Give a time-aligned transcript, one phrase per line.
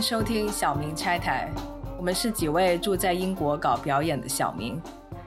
[0.00, 1.50] 收听小明拆台。
[1.96, 4.80] 我们是几位住在英国搞表演的小明，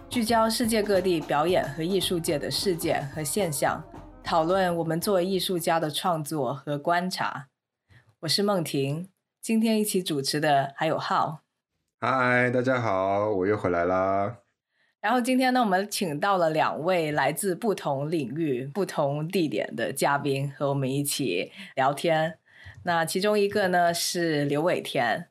[0.10, 3.84] 聚焦世界各地表演和艺术界的事件和现象，
[4.24, 7.48] 讨论我们作为艺术家的创作和观察。
[8.22, 9.10] 我是梦婷，
[9.42, 11.42] 今天一起主持的还有浩。
[12.00, 14.38] 嗨，大家好，我又回来啦。
[15.02, 22.38] 然后今天呢，我们请到了两位来自不同领域、不同地点的嘉宾，和我们一起聊天。
[22.84, 25.28] 那其中一个呢是刘伟田，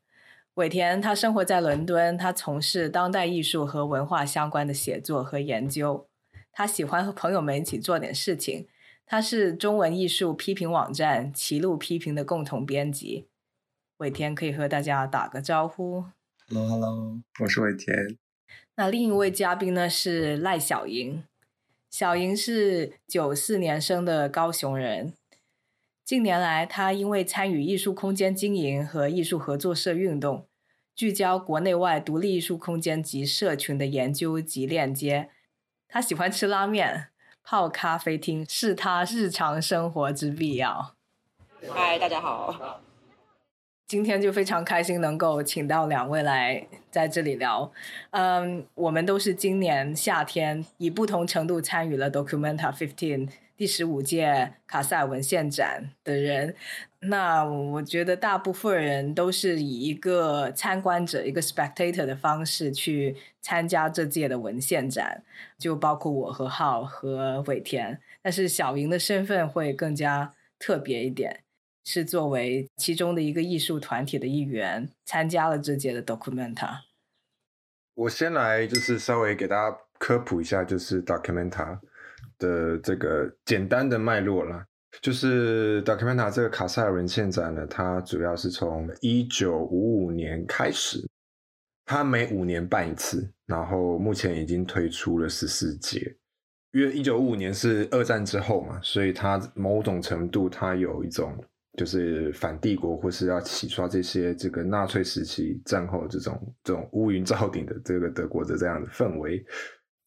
[0.55, 6.09] 伟田他生活在伦敦，他从事当代艺术和文化相关的写作和研究。
[6.53, 8.69] 他喜欢和朋友们一起做点事情。
[9.05, 13.27] 他是中文艺术批评网站齐路批评的共同编辑。
[13.97, 16.05] 伟田可以和大家打个招呼。
[16.49, 18.17] Hello，Hello，我是伟田。
[18.77, 21.25] 那另一位嘉宾呢是赖小莹，
[21.91, 25.15] 小莹是九四年生的高雄人。
[26.11, 30.49] 近年来，他因为参与艺术空间经营和艺术合作社运动，
[30.93, 35.31] 聚焦国内外独立艺术空间及社群的研究及链接。
[35.87, 37.11] 他喜欢吃拉面、
[37.45, 40.97] 泡咖啡厅，是他日常生活之必要。
[41.69, 42.81] 嗨，大家好。
[43.87, 47.71] 今天就非常开心能够请到两位来在这里聊。
[48.11, 53.29] 嗯，我们都是今年夏天以不同程度参与了 Documenta Fifteen。
[53.61, 56.57] 第十五届卡塞尔文献展的人，
[57.01, 65.23] 那我觉得大部分人都是以一个参观者、一个 spectator 的方式去参加这届的文献展，
[65.59, 68.01] 就包括我和浩和尾田。
[68.23, 71.43] 但是小莹的身份会更加特别一点，
[71.85, 76.79] 是作为其中的一个艺术团体的一员，参加了这届的 Documenta。
[77.93, 81.81] 我先来就是稍微给大家科普一下，就是 Documenta。
[82.41, 84.67] 的这个简单的脉络啦，
[85.01, 90.99] 就是 Documenta 这个卡塞尔文献展呢，它主要是从一九五五年开始，
[91.85, 96.17] 它每五年办一次，然后目前已经推出了十四届。
[96.73, 101.37] 因为一九五五年是二战之后嘛，所以它某种程度它有一种
[101.77, 109.45] 就是反帝国或是要洗刷这些这个纳粹时期战后这种这种乌云罩顶的这个德国的这样的氛围。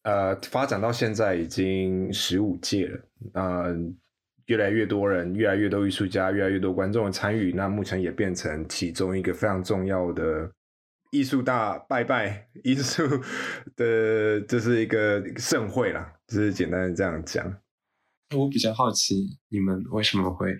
[0.04, 3.00] 呃，发展到现在已经十五届了，
[3.32, 3.96] 嗯，
[4.46, 10.52] 越来越多人，越来越多艺术家，越来越多观众参与，那目前也变成其中一个非常重要的
[11.10, 13.02] 艺术大拜拜 艺术
[13.76, 17.56] 的，这是一个盛会啦，就是简单的这样讲。
[18.36, 20.54] 我比较好奇，你们为什么会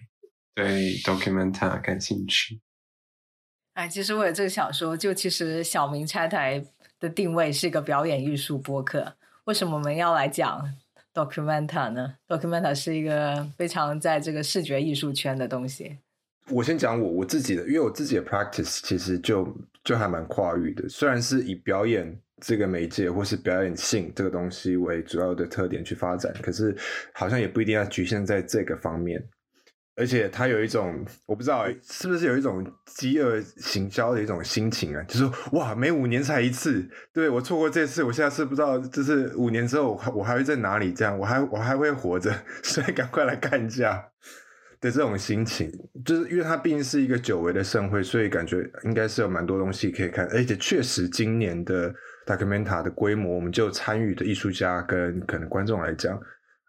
[0.55, 2.63] 对 Documenta 感兴趣？
[3.75, 6.65] 哎，其实我也正想说，就其实小明拆台
[6.99, 9.17] 的定位是一个表演艺术播客。
[9.45, 10.67] 为什么我们要来讲
[11.13, 15.99] Documenta 呢？Documenta 是一个非常在这个视觉艺术圈的东西。
[16.51, 19.47] 我先讲我我自己的，因为我自己的 practice 其实就
[19.83, 26.77] 就还蛮跨域的，虽然是以表演这个媒介或是表演性这个东西为主要的特点去发展，可是
[27.13, 29.23] 好像也不一定要局限在这个方面。
[29.97, 40.93] 而且他有一种，我不知道是不是有一种饥饿行销的一种心情啊，就是哇，每五年才一次，对我错过这次，我下次不知道，就是五年之后我我还会在哪里？
[40.93, 42.35] 这样我还我还会活着，
[42.65, 44.05] 所以赶快来看一下
[44.81, 45.71] 的这种心情，
[46.05, 51.95] 就是因为它毕竟是一个久违的盛会，所以感觉应该是有蛮多东西可以看，而且确实今年的
[52.27, 56.21] Documenta 的规模，我们就参与的艺术家跟可能观众来讲。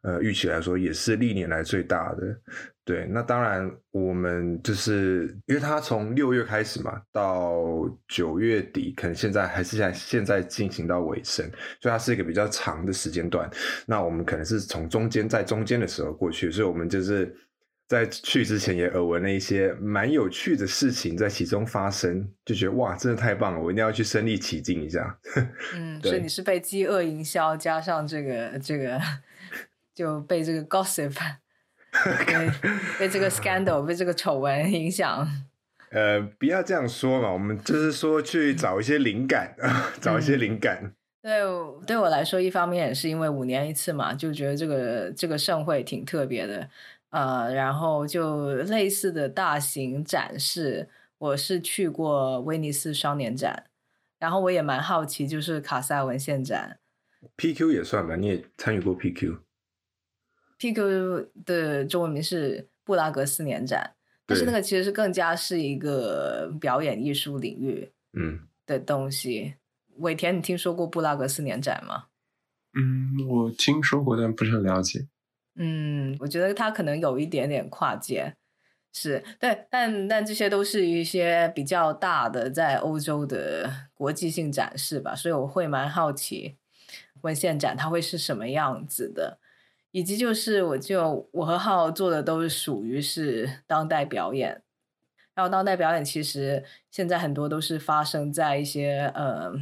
[0.05, 2.39] 呃，预期来说也是历年来最大的。
[2.83, 11.44] 对，那当然我们就是因为它从六月开始嘛，到九月底，可能现在还是在现在进行到尾声，
[11.81, 13.49] 所以它是一个比较长的时间段。
[13.88, 17.35] 那我们可能是从中间在中间的时候过去，所以我们就是
[17.88, 25.18] 在去之前也耳闻了一些蛮有趣的事情在其中发生，就觉得哇，真的太棒了，我一定要去身临其境一下。
[25.74, 29.01] 嗯，所以你是被饥饿营销加上这个这个。
[29.95, 31.15] 就被这个 gossip，
[32.27, 32.51] 被
[33.00, 35.27] 被这个 scandal，被这个丑闻影响。
[35.92, 39.56] 呃，不要这样说嘛，我们就是说去找一些灵感，
[40.01, 40.94] 找一些灵感。
[41.21, 41.42] 对，
[41.88, 46.69] 对我来说，一方面也是因为五年一次嘛，就觉得这个这个盛会挺特别的。
[47.12, 53.68] 呃，然后就类似的大型展示，我是去过威尼斯双年展，
[54.19, 56.77] 然后我也蛮好奇，就是卡塞文献展
[57.38, 59.44] ，PQ 也算吧，你也参与过 PQ。
[60.57, 69.56] PQ 的中文名是布拉格四年展，但是那个其实是更加是一个表演艺术领域嗯的东西。
[69.98, 72.06] 尾田，你听说过布拉格四年展吗？
[72.74, 75.07] 嗯，我听说过，但不是很了解。
[75.56, 78.36] 嗯，我觉得它可能有一点点跨界，
[78.92, 86.57] 是对，但但这些都是一些比较大的在欧洲的国际性展示吧，所以我会蛮好奇
[87.22, 89.40] 文献展它会是什么样子的，
[89.95, 94.62] 以及就是我就我和浩做的都是属于是当代表演，
[95.33, 99.53] 然后当代表演其实现在很多都是发生在一些呃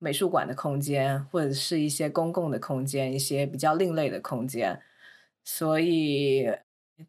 [0.00, 4.82] 美术馆的空间或者是一些公共的空间，一些比较另类的空间，
[5.44, 6.50] 所以。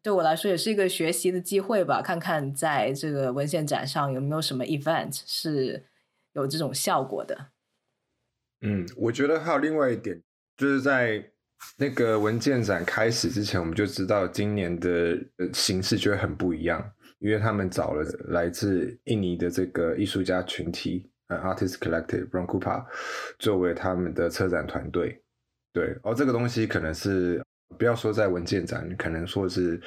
[0.02, 5.84] 对我来说也是一个学习的机会吧，看看在这个文献展上有没有什么 event 是
[6.32, 7.46] 有这种效果的。
[8.62, 10.20] 嗯，我觉得还有另外一点，
[10.56, 11.30] 就是在
[11.76, 15.18] 那个文件展开始之前，我们就知道今年的
[15.52, 16.84] 形式就会很不一样，
[17.18, 22.84] 因为他们找了来自印尼的这个艺术家群体，呃，Artist Collective Broncupa
[23.38, 25.22] 作为他们的策展团队。
[25.72, 27.42] 对，哦这个东西可能是。
[27.76, 29.78] 不要说在文件展，可能说是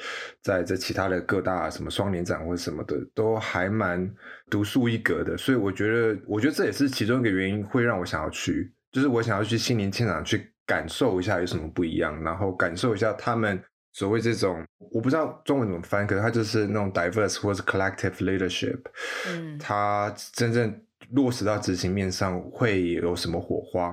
[0.42, 4.08] 在这其他的各大什么双年展或者什么的，都还蛮
[4.50, 5.34] 独树一格的。
[5.36, 13.60] 所以我觉得，我觉得这也是其中一个原因，会让我想要去，就是我想要去新年现场去感受一下有什么不一样，然后感受一下他们
[13.92, 18.78] 所谓这种，我不知道中文怎么翻，可能它就是那种 diverse 或是 collective leadership，
[19.26, 20.80] 嗯，它真正
[21.10, 23.92] 落实到执行面上会有什么火花？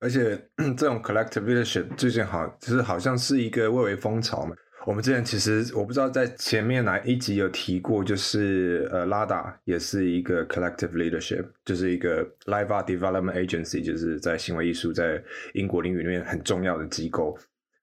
[0.00, 0.36] 而且
[0.76, 4.56] 这种 collective leadership 最近好，就是好像是一个蔚为风潮嘛。
[4.88, 17.38] 我们之前其实我不知道在前面哪一集有提过，就是呃拉达也是一个 collective leadership，就是一个 live art development agency，就是在行为艺术在英国领域里面很重要的机构。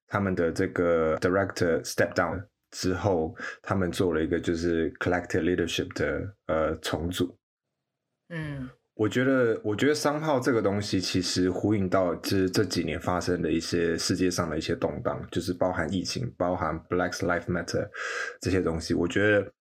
[0.08, 7.38] 他们的这个 director step down 之后，他们做了一个就是 collective leadership 的呃重组。
[8.30, 8.68] 嗯。
[8.96, 17.86] 我觉得，我觉得商号这个东西其实呼应到这这几年发生的一些世界上的一些动荡，就是包含疫情、包含 Black Lives Matter
[18.40, 18.94] 这些东西。
[18.94, 19.52] 我觉得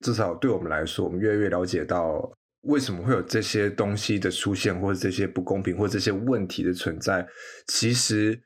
[0.00, 2.32] 至少对我们来说，我们越来越了解到
[2.62, 7.26] 为什么会有这些东西的出现，或者这些不公平，或者这些问题的存在，
[7.66, 8.40] 其实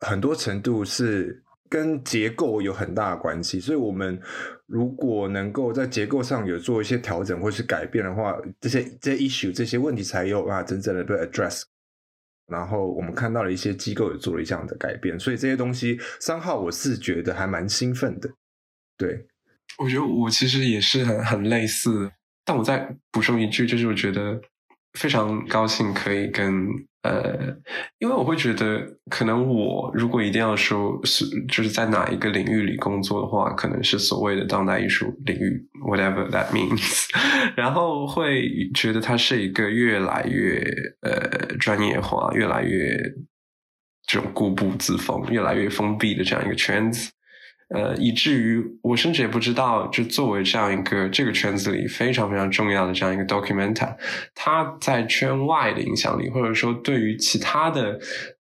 [0.00, 1.41] 很多程度是。
[1.72, 4.20] 跟结构有很大的关系，所以我们
[4.66, 11.62] 如果能够在结构上有做一些调整或是改变的话，这些这些 issue 这些问题才有办法真正的被 address。
[12.46, 18.28] 然后我们看到了一些机构也做了这样的改变，所以这些东西三号我是觉得还蛮兴奋的。
[18.98, 19.26] 对，
[19.78, 22.12] 我觉得我其实也是很很类似，
[22.44, 24.38] 但我再补充一句，就是我觉得
[24.98, 26.68] 非常高兴可以跟。
[27.02, 27.54] 呃，
[27.98, 37.08] 因为我会觉得，可能我如果一定要说是就是在哪一个领域里工作的话，可能是所谓的当代艺术领域，whatever that means。
[37.56, 40.62] 然后会觉得它是一个越来越
[41.00, 42.96] 呃专业化、越来越
[44.06, 47.10] 这种固步自封、越来越封闭的这样一个圈子。
[47.74, 53.96] 呃，以至于我甚至也不知道，就作为这样一个这个圈子里非常非常重要的这样一个 documenter，
[54.34, 57.98] 他在圈外的影响力，或者说对于其他的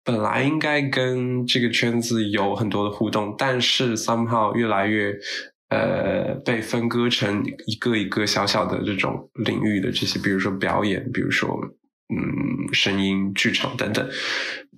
[0.05, 5.13] 本来应该跟这个圈子有很多的互动，但是 somehow 越来越
[5.69, 11.49] 呃被分割成一个一个小小的这种领域的这些，比如说表演，比如说
[12.07, 14.09] 嗯声音、剧场等等，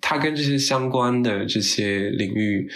[0.02, 2.68] 它跟这些相关的这些领域。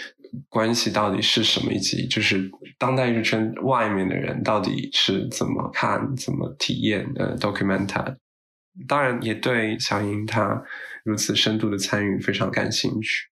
[0.48, 1.72] 关系到底是什么？
[1.72, 8.16] 以及就是当代艺术圈外面的人到底是怎么看、怎么体验的 documentary？
[8.88, 10.62] 当然，也对小英她
[11.04, 13.28] 如此深度的参与非常感兴趣。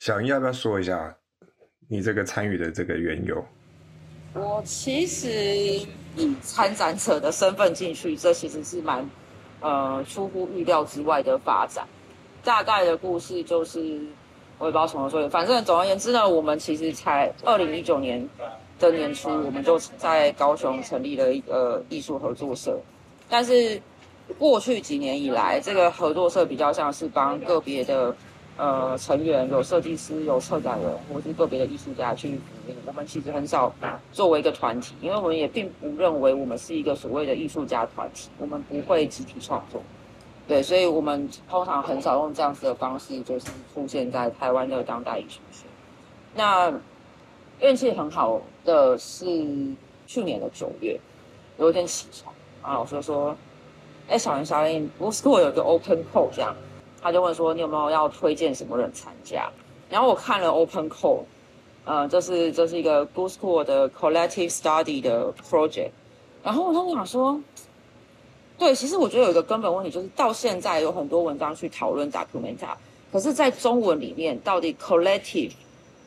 [0.00, 1.16] 小英要不要说一下
[1.88, 3.44] 你这个参与的这个缘由？
[4.34, 5.28] 我其实
[6.16, 9.08] 以参展者的身份进去，这其实是蛮
[9.60, 11.86] 呃出乎预料之外的发展。
[12.42, 14.00] 大概的故事就是。
[14.58, 18.26] 我也不知道什么说，反正总而言之呢，我们其实才二零一九年
[18.78, 22.78] 的年初，我们就在高雄成立了一个艺术合作社。
[23.28, 23.80] 但是
[24.38, 28.16] 过去几年以来，这个合作社比较像是帮个别的
[28.56, 32.74] 呃成员，有设计师、有策展人，或是个别的艺术家去服务。
[32.86, 33.72] 我们其实很少
[34.10, 39.82] 作为一个团体，因为我们也并不认为我们是一个所谓的艺术家团体，我们不会集体创作。
[40.48, 45.68] 对，所以我们通常很少用这样子的方式，就是出现在台湾的当代艺术圈。
[46.36, 46.72] 那
[47.60, 49.26] 运气很好的是
[50.06, 51.00] 去年的九月，
[51.58, 53.36] 有一天起床啊，老师说
[54.08, 56.54] ：“哎，小林小林 b o o School 有个 Open Call，这样。”
[57.02, 59.50] 他就问说：“你有没有要推荐什么人参加？”
[59.90, 61.24] 然后我看了 Open Call，
[61.84, 65.90] 呃，这是这是一个 b o o School 的 Collective Study 的 Project，
[66.44, 67.40] 然后我就想说。
[68.58, 72.74] 对，其实我觉得有一个根本问题，就是到现在有很多文章去讨论 documenta，
[73.12, 75.52] 可是，在中文里面，到底 collective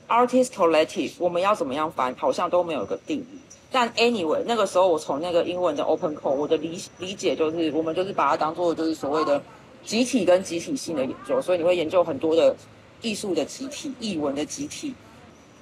[0.08, 3.39] artist collective 我们要怎么样翻，好像都没有一个定义。
[3.72, 9.39] 但 anyway，那个时候我从那个英文的 open code，我的理理解就是，我们就是把它当做就是所谓的
[9.86, 12.56] 集体跟集体性的研究，所以你会研究很多的
[13.01, 14.96] 艺术的集体、译文的集体。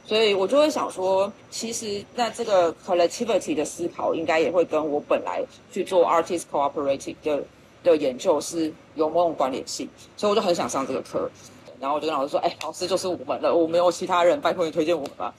[0.07, 7.43] 所以我就会想说，其实那这个 collectivity 的思考，应该也会跟我本来去做 artist cooperative 的
[7.83, 9.85] 的研究是有某种关联性。
[10.15, 11.29] 所以我就很想上这个课，
[11.77, 15.33] 然后我就跟老师说：“哎，老师就是我们了，我没有其他人，拜托你推荐我们吧。”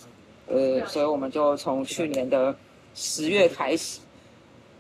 [0.47, 2.55] 呃，所以我们就从去年的
[2.95, 4.01] 十月开始，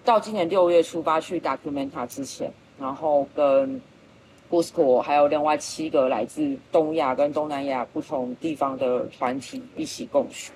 [0.05, 3.81] 到今年六月出发去 Documenta 之前，然后跟。
[4.51, 10.53] B o s c o 还有另外七个来自东亚跟东南亚不同地方的团体一起共学。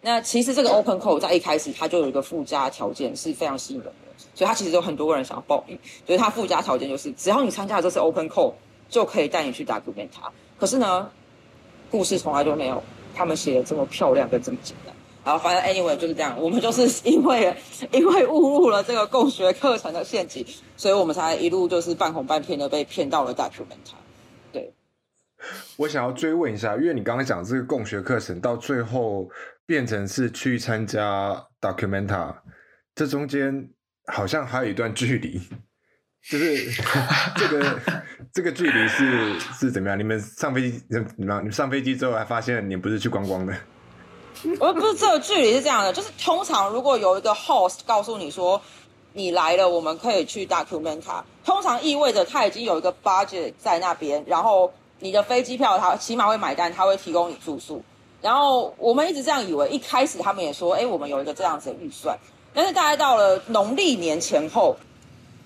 [0.00, 5.78] 那其实这个 Open Code 在一开始它就有一个附加条件是非常吸引人的，所以它其实有很多个人想要报名。
[6.04, 8.54] 所以它附加条件就是只要你参加这次 Open Code，
[8.88, 10.32] 就可以带你去打 Google 它。
[10.58, 11.10] 可是呢，
[11.90, 12.82] 故事从来都没有
[13.14, 14.76] 他们写的这么漂亮跟这么简。
[15.24, 17.56] 然后反正 anyway 就是这样，我们就是因为
[17.92, 20.44] 因为误入了这个共学课程的陷阱，
[20.76, 23.94] 所以我们才一路就是半哄半骗的被骗到了 Documenta。
[24.50, 24.74] 对，
[25.76, 29.30] 我想要追问一下，因为你刚刚讲这个共学课程到最后
[29.64, 32.34] 变成是去参加 Documenta，
[32.94, 33.70] 这中间
[34.06, 35.40] 好像还有一段距离，
[36.28, 36.82] 就是
[37.38, 37.80] 这个
[38.32, 39.96] 这个距离是是怎么样？
[39.96, 43.56] 你们上飞机，你们你们上飞机之后还发现你不是去观光的？
[44.58, 48.60] 我不是这个距离是这样的，就是通常如果有一个 host 告诉你说
[49.12, 57.82] 你来了，我们可以去 Documenta，通常意味着他已经有一个 budget 在那边，然后你的飞机票他起码会买单，他会提供你住宿。
[58.20, 62.18] 然后我们一直这样以为，一开始他们也说，哎，我们有一个这样子的预算，
[62.54, 64.76] 但是大概到了农历年前后，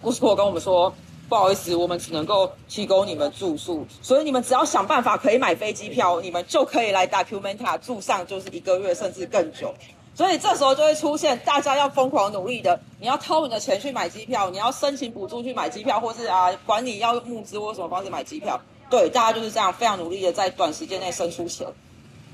[0.00, 0.92] 不是我跟我们说。
[1.28, 9.74] 不好意思，我们只能够提供你们住宿，所以你们只要想办法可以买飞机票，你们就可以来 Documenta 住上就是一个月甚至更久。
[10.14, 18.60] 所以这时候就会出现大家要疯狂努力的，你要掏你的钱去买机票，你要申请补助去买机票，或是啊管你要募资或什么方式买机票。
[18.88, 21.66] 对，大家就是这样非常努力的在短时间内生出钱，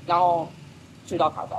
[0.05, 0.47] 然后
[1.07, 1.55] 去到卡塞。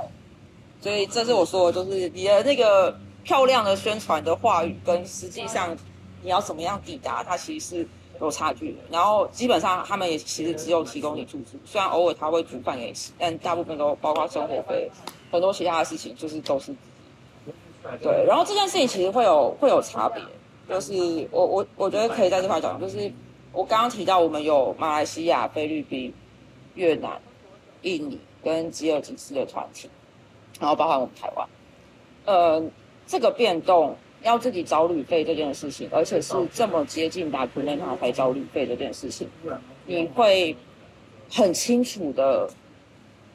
[0.81, 5.77] 所以这是我说的，就是你的那个漂亮的宣传的话语跟实际上。
[6.25, 7.23] 你要怎么样抵达？
[7.23, 7.87] 它其实是
[8.19, 8.79] 有差距的。
[8.89, 14.89] 然后基本上他们也其实只有提供你住宿，虽然偶尔他会煮饭给你吃，但大部分都包括生活费，
[15.31, 16.75] 很多其他的事情就是都是。
[18.01, 20.19] 对，然后这件事情其实会有会有差别，
[20.67, 23.13] 就是我我我觉得可以在这块讲，就是
[23.53, 26.11] 我刚刚提到我们有马来西亚、菲律宾、
[26.73, 27.21] 越南、
[27.83, 29.87] 印尼跟吉尔吉斯的团体，
[30.59, 31.47] 然后包括我们台湾，
[32.25, 32.63] 呃，
[33.05, 33.95] 这个变动。
[34.25, 39.29] 要自己找旅费这件事情，而且是这么接近达普内塔才找旅费这件事情，
[39.85, 40.57] 你会
[41.29, 42.49] 很清楚的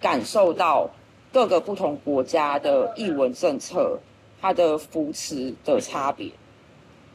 [0.00, 0.90] 感受到
[1.32, 4.00] 各个不同国家的译文政策
[4.40, 6.28] 它的扶持的差别。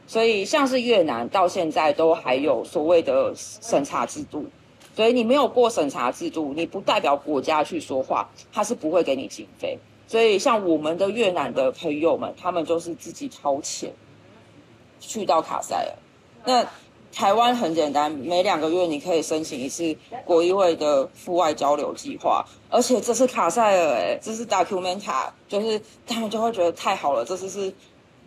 [0.06, 4.46] 所以，像是越南到现在都还有所谓的审查制度，
[4.94, 9.76] 所以你没有过审查制度，你不代表国家去说话，他是不会给你经费。
[10.08, 13.92] 所以，像我们的越南的朋友们，他们就是自己掏钱
[15.00, 15.92] 去到卡塞尔。
[16.44, 16.64] 那
[17.12, 27.74] 台湾很简单，每两个月你可以申请一次国议会的赴外交流计划，而且这是卡塞尔，哎，这是 Documenta，就是他们就会觉得太好了，这次是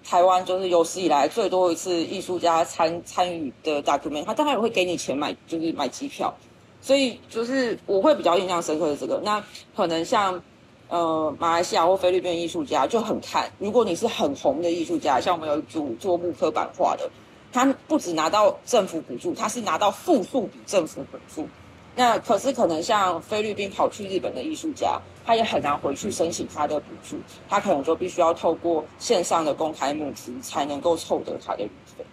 [0.03, 6.35] 台湾就是有史以来最多一次艺术家参参与的 document，他当然也会给你钱买，就是买机票。
[6.81, 9.41] 所以，就是我会比较印象深刻的这个，那
[9.73, 10.43] 可能像。
[10.89, 17.07] 呃，马来西亚或菲律宾艺术家就很看，如果你是很红的艺术家，像我们有一组做木刻版画的，
[17.53, 21.47] 他不止拿到政府补助，他是拿到负数比政府补助。
[21.95, 27.17] 那可是可能像菲律宾跑去日本的艺术家，他也很难回去申请他的补助，
[27.47, 32.05] 他可能就必须要透过线上的公开募资才能够凑得他的旅费。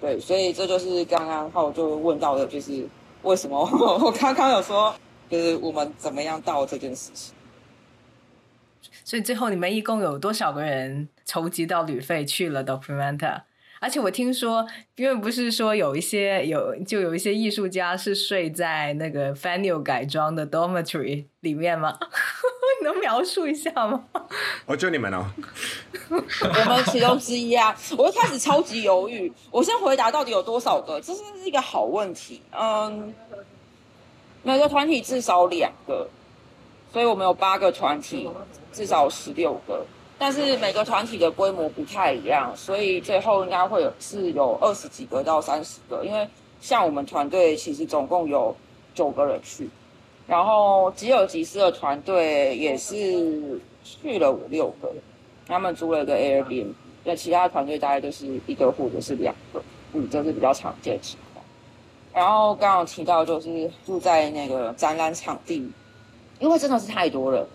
[0.00, 2.88] 对，所以这就是刚刚浩就问到的，就是
[3.22, 3.60] 为什么
[4.02, 4.94] 我刚刚有说，
[5.28, 7.33] 就是我们怎么样到这件事情。
[9.04, 13.42] 所以最后你们一共有多少个人筹集到旅费去了 Documenta？
[13.80, 21.98] 而且我听说，因为不是说有一些有就有一些艺术家是睡在那个 Fanny 改装的 dormitory 里面吗？
[22.82, 24.04] 能描述一下吗？
[24.64, 25.26] 我就你们哦，
[26.08, 27.76] 我们其中之一啊。
[27.98, 32.40] 我一开始超级犹豫，我先回答到底有多少个，这是一个好问题。
[32.52, 33.12] 嗯，
[34.42, 36.08] 每个团体至少两个。
[36.92, 38.30] 所以我们有八个团体，
[38.74, 39.86] 至少十六个，
[40.18, 46.04] 但是每个团体的规模不太一样，所以最后应该会有是有二十几个到三十个。
[46.04, 46.28] 因为
[46.60, 48.54] 像我们团队其实总共有
[48.92, 49.70] 九个人去，
[50.26, 54.92] 然后吉尔吉斯的团队也是去了五六个，
[55.46, 56.72] 他们租了一个 Airbnb，
[57.04, 59.62] 那其他团队大概就是一个或者是两个，
[59.92, 61.44] 嗯，这是比较常见的情况。
[62.12, 65.70] 然后刚刚提到就是住在那个展览场地，
[66.38, 67.48] 因为真的是太多人了，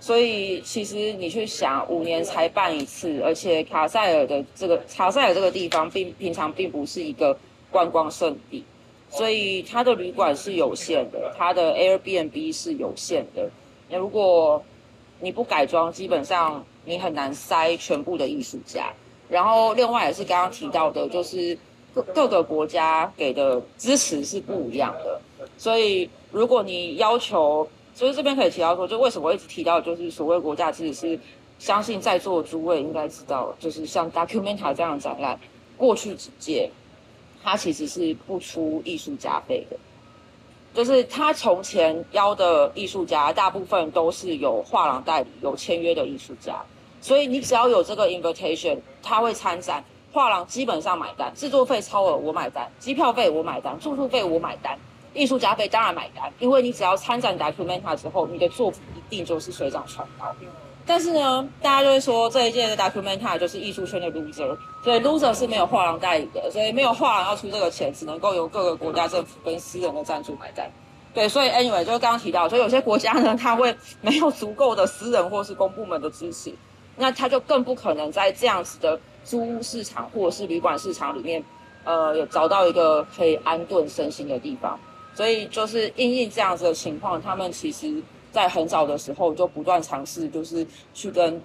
[0.00, 7.38] 所以其实你去想，五年才办一次，而且卡塞尔的这个卡塞尔这个地方并平常并不是一个
[7.70, 8.64] 观光胜地。
[9.10, 13.50] 所以它的旅馆是有限的，它的 Airbnb 是有限的。
[13.90, 14.64] 那如果
[15.20, 18.92] 你不改装，基本上你很难塞全部的艺术家。
[19.28, 21.58] 然后另外也是刚刚提到的，就是
[21.92, 25.20] 各各个国家给的支持是不一样的。
[25.58, 31.20] 所以如果你要求，所以这边可以提到说，就为什么我一直提到就是所谓国家其实，是
[31.58, 35.38] 相信在座诸位应该知道，就是像 Documenta 这样的展览，
[35.76, 36.70] 过去几届。
[37.42, 39.76] 他其实是不出艺术家费的，
[40.74, 46.62] 就是他从前邀的艺术家，大部分都是有画廊代理、有签约的艺术家，
[47.00, 49.82] 所以你只要有这个 invitation，他会参展，
[50.12, 54.78] 画廊基本上买单，制作费超额我买单，机票费我买单，住宿费我买单，
[55.12, 60.26] 艺术家被当然买单，因为你只要参展 Documenta 之后，你的作品一定就是水涨船高。
[60.86, 70.68] 但是呢，大家就会说这一届的 Documenta 就是艺术圈的 loser，所以 loser 是没有画廊代理的，所以没有画廊要出这个钱，只能够由各个国家政府跟私人的赞助买单。
[71.12, 76.52] 对，所以 anyway 就是刚刚提到，所以有些国家呢，他会没有足够的私人或是公部门的支持，
[76.96, 81.44] 那他就更不可能在这样子的租屋市场或者是旅馆市场里面，
[81.84, 84.78] 呃，有找到一个可以安顿身心的地方。
[85.20, 88.02] 所以就是因应这样子的情况，他们其实。
[88.32, 91.42] 在很早的时候就不断尝试，就是去跟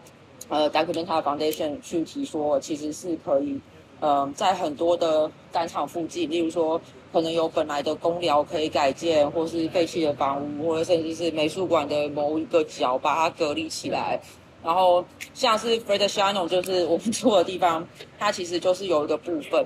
[0.49, 3.59] 呃 Documenta Foundation 去提说，其实是可以，
[3.99, 6.79] 呃，在很多的单场附近，例如说
[7.11, 14.21] 可能有本来的公寮可以改建，或是废弃的房屋，或者甚至是美术馆的某一个角把它隔离起来。
[14.63, 17.83] 然后像是 Fred Shano 就是我们住的地方，
[18.19, 19.65] 它其实就是有一个部分。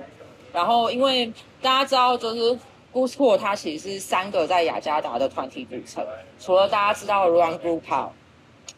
[0.54, 1.30] 然后因为
[1.60, 2.58] 大家知道就是。
[2.92, 6.04] G o o s e 它其实是三个在雅加达的团体组成，
[6.40, 8.08] 除了大家知道的 Run Group，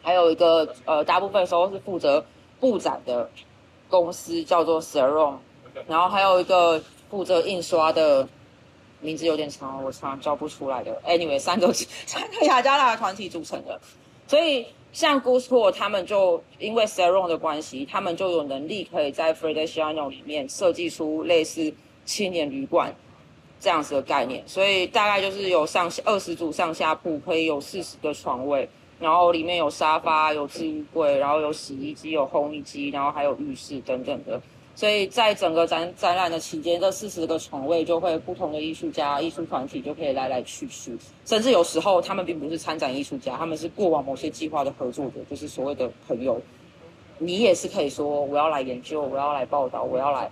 [0.03, 2.25] 还有一个呃，大部分时候是负责
[2.61, 3.31] 布展的
[3.89, 5.37] 公司叫做 Serum，
[5.87, 8.29] 然后还有一个负责印刷的，
[9.01, 11.01] 名字有点长，我常常叫不出来的。
[11.07, 11.73] Anyway，三个
[12.05, 13.81] 三个雅加达的团体组成的，
[14.27, 21.73] 所以像 g o o s e 他们就因为 Serum 的关系，他们就有能力可以在 Frederiano 里面设计出类似
[22.05, 22.95] 青年旅馆。
[23.63, 34.43] 这样子的概念，所以大概就是有上二十组上下铺，可以有四十个床位，然后里面有沙发、有置物柜，然后有洗衣机、有烘衣机，然后还有浴室等等的。
[34.75, 46.41] 所以在整个展展览的期间，这四十个床位就会不同的艺术家、艺术团体就可以来来去去，甚至有时候他们并不是参展艺术家，他们是过往某些计划的合作者，就是所谓的朋友。
[47.19, 50.29] 你也是可以说我要来研究，我要来报道，我要来。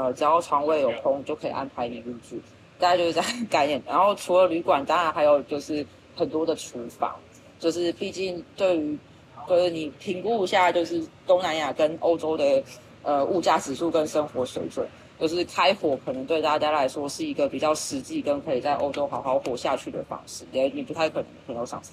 [0.00, 2.40] 呃，只要床位有空，就可以安排你入住，
[2.78, 3.82] 大概就是这样概念。
[3.86, 5.84] 然后除了旅馆，当然还有就是
[6.16, 7.14] 很多的厨房，
[7.58, 8.98] 就是毕竟对于，
[9.46, 12.62] 就是你评估一下，就是东南亚跟欧洲的
[13.02, 14.86] 呃物价指数跟生活水准，
[15.20, 21.92] 就是开火可能对大家来说是一个比较实际跟可以在欧洲好好活下去的方式，也你不太可能每天都上餐。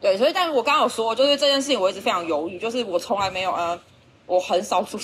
[0.00, 3.78] 对，所以但是我刚刚有说，就是这件事情我一直非常犹豫，就是我从来没有呃，
[4.24, 4.96] 我很少住。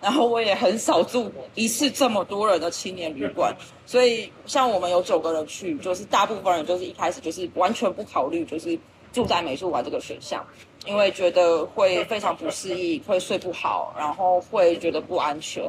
[0.00, 8.78] 然后我也很少住一次这么多人的青年旅馆，所以像我们有九个人去，就是大部分人就是一开始就是完全不考虑就是
[9.12, 10.42] 住在美术馆这个选项，
[10.86, 15.62] 因为觉得会非常不适应，会睡不好，然后会觉得不安全。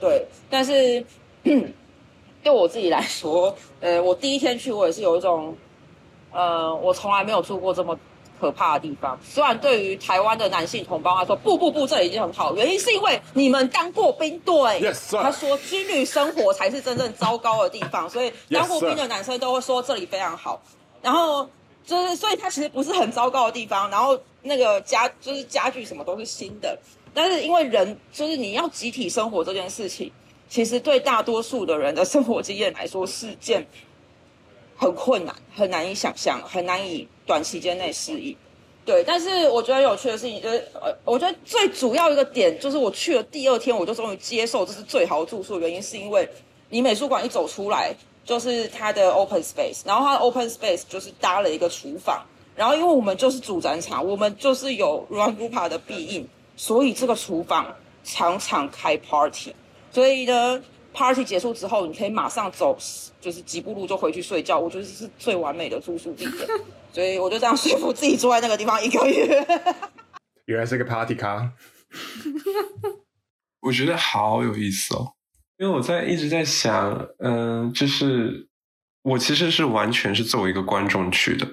[0.00, 1.04] 对，但是
[1.42, 5.56] 对我自己来说，呃，我第一天去我也是有一种，
[6.30, 7.98] 呃，我从来没有住过这么。
[8.42, 12.52] 可怕的地方，虽然对于台湾的男性同胞，他说不不不，这已经很好。
[12.56, 14.92] 原因是因为你们当过兵，对。
[15.12, 20.60] 他说军旅生活才是真正糟糕的地方， 所以当过兵的男生都会说这里非常好。
[21.00, 21.48] 然后
[21.86, 23.88] 就是，所以他其实不是很糟糕的地方。
[23.88, 26.76] 然后那个家就是家具什么都是新的，
[27.14, 30.10] 但是因为人就是你要集体生活这件事情，
[30.48, 33.64] 其实对大多数的人的生活经验来说是件
[34.76, 37.08] 很困难、很难以想象、很难以。
[37.24, 38.36] 短时间内适应，
[38.84, 46.28] 对，但是我觉得有趣的事情就是，呃，我觉得最主要一个点就是，我去了第二天，我就终于接受这是最好的住宿的原因，是因为
[46.68, 59.54] 你美术馆一走出来就是它的 open space，然后它的 open space 就是搭了一个厨房，然后因为我们就是主展场，我们就是有 Run Group 的庇应，所以这个厨房常常开 party，
[59.92, 60.60] 所以呢。
[60.92, 62.76] Party 结束之后，你可以马上走，
[63.20, 64.58] 就是几步路就回去睡觉。
[64.58, 66.48] 我觉得是最完美的住宿地点，
[66.92, 69.46] 所以我就这样说服自己住在那个地方一个月。
[70.46, 71.52] 原来是个 party 咖，
[73.62, 75.14] 我觉得好有意思哦，
[75.58, 78.48] 因为我在一直在想，嗯，就是
[79.02, 81.46] 我其实是完全是作为一个观众去的。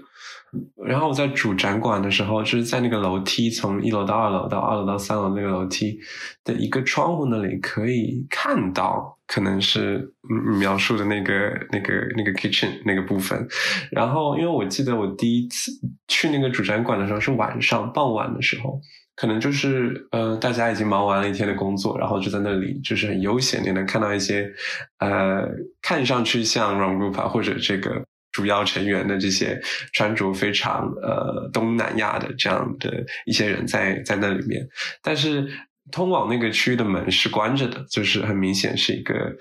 [0.84, 6.00] 然后我在主展馆的时候，就是在那个楼梯从一楼到二楼到二楼到三楼那个楼梯
[6.44, 10.12] 的一个窗户那里，可以看到可能是
[10.52, 11.34] 你描述的那个
[11.72, 13.48] 那个那个 kitchen 那个部分。
[13.92, 15.72] 然后，因为我记得我第一次
[16.08, 18.82] 去那个主展馆的时候是晚上傍晚的时候，
[19.16, 24.50] 可能就是呃大家已经忙完了一天的工作，然后就在那里就是很悠闲，你能看到一些
[24.98, 25.48] 呃
[25.82, 28.04] 看上去像 Ron Group 或者这个。
[28.40, 29.60] 主要成员的这些
[29.92, 34.66] 穿着非常呃东南亚的这样的一些人在在那里面，
[35.04, 35.46] 但是
[35.92, 39.36] 通往那个区域的门是关着的，就是很明显是一个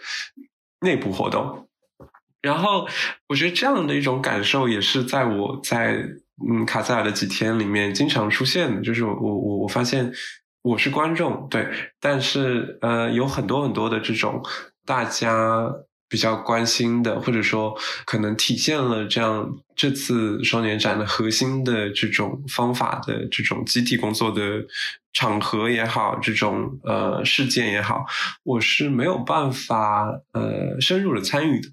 [0.80, 1.68] 内部活动。
[2.42, 2.88] 然后
[3.28, 6.02] 我觉得这样的一种感受也是在我在
[6.50, 10.12] 嗯卡塞尔的几天里面经常出现的，就是我我我发现
[10.62, 11.68] 我是观众对，
[12.00, 14.42] 但是呃有很多很多的这种
[14.84, 15.72] 大家。
[16.08, 24.64] 比较关心的，或者说可能体现了这样这次双年展的核心的这种方法的这种集体工作的
[25.12, 28.06] 场合也好，这种呃事件也好，
[28.42, 31.68] 我是没有办法呃深入的参与的，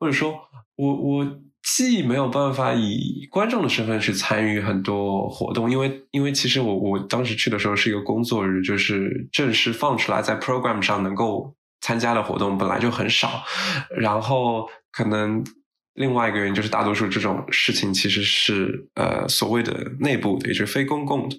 [0.00, 0.40] 或者说，
[0.76, 11.54] 我我既没有办法以观众的身份去参与很多活动，因为因为其实我我当时去的时候是一个工作日，就是正式放出来在 program 上能够。
[11.80, 13.44] 参加的活动本来就很少，
[13.98, 15.44] 然后可能
[15.94, 21.36] 另外一个原因就是大多数这种事情其实是呃所谓的内部的，也就是非公共的。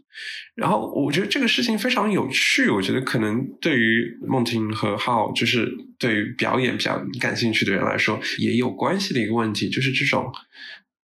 [0.56, 10.32] 然后我觉得这个事情非常有趣，我觉得可能对于梦婷和浩，就是对于表演比较感兴趣的人来说，也有关系的一个问题，就是这种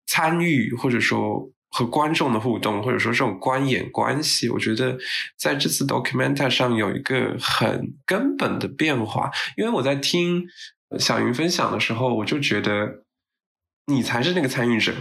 [0.07, 1.49] 参与或者说。
[1.75, 4.97] 和观众的互动，或者说这种观演关系，我觉得
[5.37, 9.29] 在这次 Documenta 上有一个很根本的变化。
[9.57, 10.45] 因为我在听
[10.97, 13.03] 小云分享的时候，我就觉得
[13.87, 14.93] 你才是那个参与者。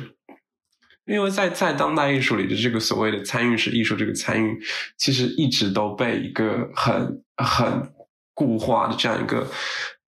[1.04, 4.58] 因为在在当代艺术里的这个所谓的参与式艺术，这个参与
[4.98, 7.92] 其实一直都被一个很很
[8.34, 9.46] 固化的这样一个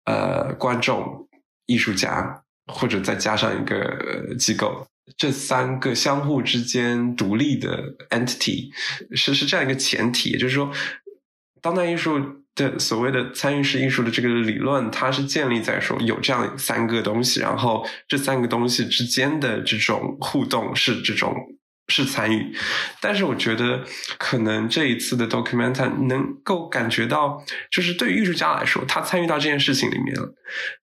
[0.05, 1.27] 呃观众、
[1.65, 4.87] 艺术家，或者再加上一个机构。
[5.17, 8.69] 这三个相互之间独立的 entity
[9.13, 10.71] 是是这样一个前提，也就是说，
[11.61, 21.35] 当代艺术的所谓的参与式艺术的这个理论，它是建立在说有这样三个东西，然后这三个东西之间的这种互动是这种
[21.89, 22.55] 是参与。
[23.01, 23.83] 但是我觉得，
[24.17, 30.33] 可能这一次的 Documenta 能够感觉到，就是对于艺术家来说，他参与到这件事情里面了，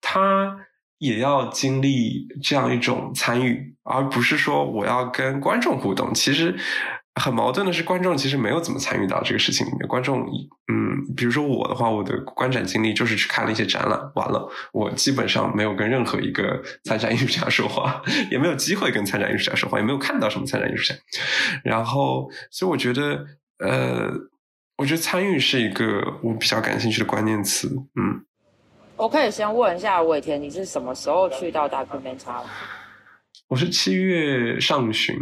[0.02, 0.66] 他。
[1.00, 6.12] 也要经历这样一种参与，而不是说我要跟观众互动。
[6.12, 6.54] 其实
[7.14, 9.88] 很矛盾的是，观众其实没有怎么参与到这个事情里面。
[9.88, 10.20] 观众，
[10.70, 20.98] 嗯，比如说我的话，我的观展经历就是去看了一些展览，完了，我基本上没有跟任何一个参展艺术家说话， 也没有机会跟参展艺术家说话，也没有看到什么参展艺术家。
[21.64, 23.24] 然后，所以我觉得，
[23.58, 24.12] 呃，
[24.76, 28.26] 我觉得参与是一个我比较感兴趣的关键词，嗯。
[29.00, 32.42] 我可以先问一下伟田，你是什么时候去到 Documenta
[33.48, 35.16] 我是七月上旬。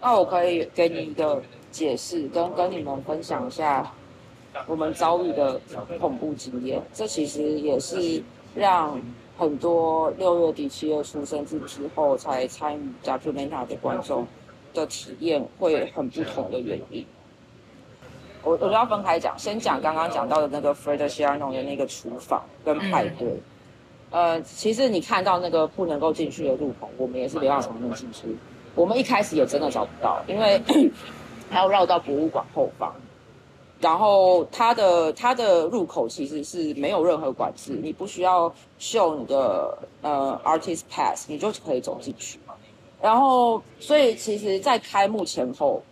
[0.00, 3.92] 那我可以给你一个解释，跟跟你们分享一下
[4.66, 5.60] 我们遭遇的
[6.00, 6.82] 恐怖经验。
[6.94, 8.22] 这其实也是
[8.54, 8.98] 让
[9.36, 14.26] 很多六月底七月初甚至之后才参与 Documenta 的观众
[14.72, 17.04] 的体验会很不同的原因。
[18.44, 23.40] 我我就要分开讲，先讲刚刚讲到的那个 Fred s h a r n o 的那个厨房跟派对。
[24.10, 28.36] 呃，其实你看到那个不能够进去的入口，我们也是没办法从那进去。
[28.74, 30.60] 我们一开始也真的找不到，因为
[31.50, 32.94] 还要绕到博物馆后方。
[33.80, 42.38] 然后它的它的入口其实是没有任何管制，你不需要秀你的呃 Artist Pass，你就可以走进去。
[43.02, 45.82] 然后，所以其实，在开幕前后。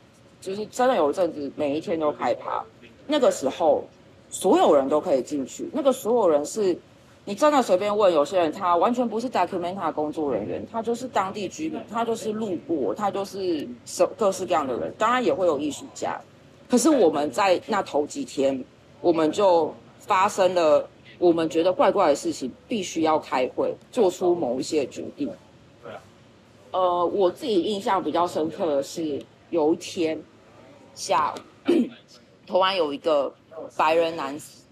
[0.42, 2.62] 就是真的有一阵子，每一天都开趴。
[3.06, 3.84] 那个时候，
[4.28, 5.68] 所有人都可以进去。
[5.72, 6.76] 那个所有人是，
[7.24, 14.92] 你真的随便问，有些人他完全不是 Documenta 工作人员，他就是当地居民，他就是路过，他就是什各式各样的人。
[14.98, 16.20] 当然也会有艺术家。
[16.68, 18.64] 可是我们在那头几天，
[19.00, 25.30] 我们就发生了我们觉得怪怪的事情，必须要开会，做出某一些决定。
[26.72, 30.20] 呃，我自己印象比较深刻的是有一天。
[30.94, 31.70] 下午，
[32.46, 33.32] 突然有一个
[33.76, 34.62] 白人男子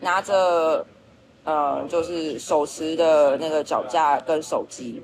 [0.00, 0.84] 拿着
[1.44, 5.02] 呃，就是手持的那个脚架跟手机，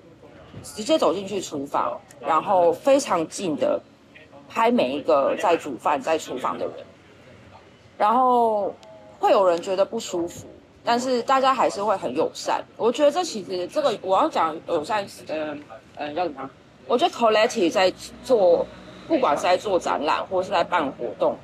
[0.62, 3.80] 直接走进去厨房，然后非常近的
[4.48, 6.74] 拍每一个在煮饭在厨房的人，
[7.96, 8.74] 然后
[9.18, 10.46] 会有人觉得不舒服，
[10.84, 12.62] 但是大家还是会很友善。
[12.76, 15.62] 我觉得这其实这个我要讲友善，嗯
[15.96, 16.48] 嗯，叫什么？
[16.86, 18.64] 我觉得 Colette 在做，
[19.06, 21.36] 不管是在做展览或是在办活动，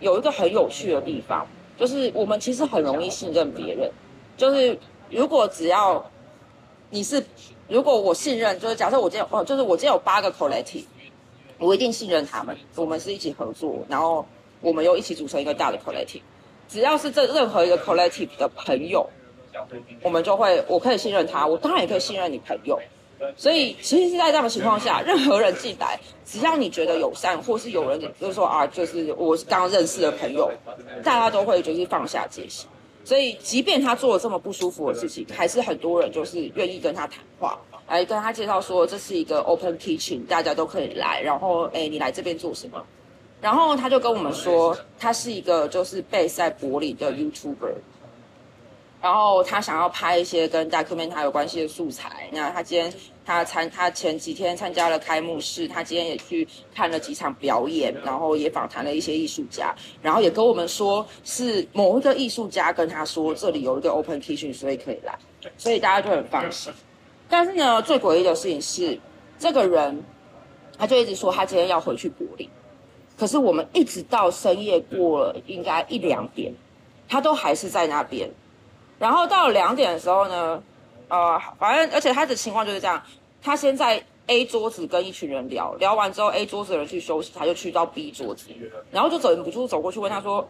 [0.00, 1.46] 有一个很有趣的地方，
[1.78, 3.90] 就是我们其实很容易信任别人。
[4.36, 4.78] 就是
[5.10, 6.04] 如果只要
[6.90, 7.24] 你是，
[7.68, 10.84] 如果我信任，就是假设我今天哦，就是我今天有八个 Collective，
[11.58, 14.26] 我一定信任他们，我们是一起合作，然后
[14.60, 16.22] 我们又一起组成一个大的 Collective。
[16.68, 19.08] 只要是这任何一个 Collective 的朋友，
[20.02, 22.80] 我们就会，我可以信任他，我当然也可以信任你朋友。
[23.36, 30.50] 所以其实是在这样的情况下，任何人进来，只要你觉得友善，或是有人就是说啊，就是我刚认识的朋友，
[31.02, 32.68] 大家都会就是放下戒心。
[33.04, 41.20] 所以，即便他做了这么不舒服的事情，还是很多人就是愿意跟他谈话，来跟他介绍说这是一个 open kitchen，大家都可以来。
[41.20, 42.82] 然后，哎，你来这边做什么？
[43.42, 47.74] 然后他就跟我们说，他是一个就是被在柏林的 YouTuber。
[49.04, 52.26] 然后他想要拍一些跟 document 有关系的素材。
[52.32, 52.90] 那他今天
[53.22, 65.18] 他参他前几天参加了开幕式，他今天也去看了几场表演，然后也访谈了一些艺术家，然后也跟我们说是某一个艺术家跟他说这里有一个 open kitchen，所以可以来，
[65.58, 66.72] 所以大家就很放心。
[67.28, 68.98] 但是呢，最诡异的事情是，
[69.38, 70.02] 这个人
[70.78, 72.48] 他就一直说他今天要回去柏林，
[73.18, 76.54] 可是我们一直到深夜过了应该一两点，
[77.06, 78.30] 他都还是在那边。
[79.04, 80.62] 然后到了两点的时候呢，
[81.08, 83.02] 呃，反正而且他的情况就是这样，
[83.42, 88.46] 他先在 A 桌子跟一群人聊聊完之后，A 桌子的人去休息，他就去到 B 桌子，
[88.90, 90.48] 然后就忍不住走过去问他说：“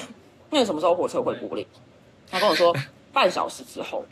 [0.50, 1.66] 那你什么时候火车回柏林？”
[2.30, 2.70] 他跟我说
[3.14, 4.04] 半小时之后，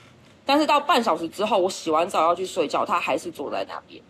[0.47, 4.03] 但是到半小时之后，我洗完澡要去睡觉，他还是坐在那边。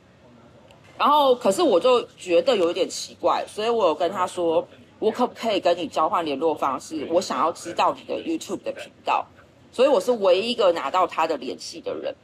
[0.97, 4.65] 然后可是我就觉得有一点奇怪，所以我有跟他说
[5.01, 7.09] ：“我可不可以跟你交换联络方式？
[7.11, 9.27] 我想要知道你的 YouTube 的频道。”
[9.75, 12.15] 所以我是唯一一个拿到他的联系的人。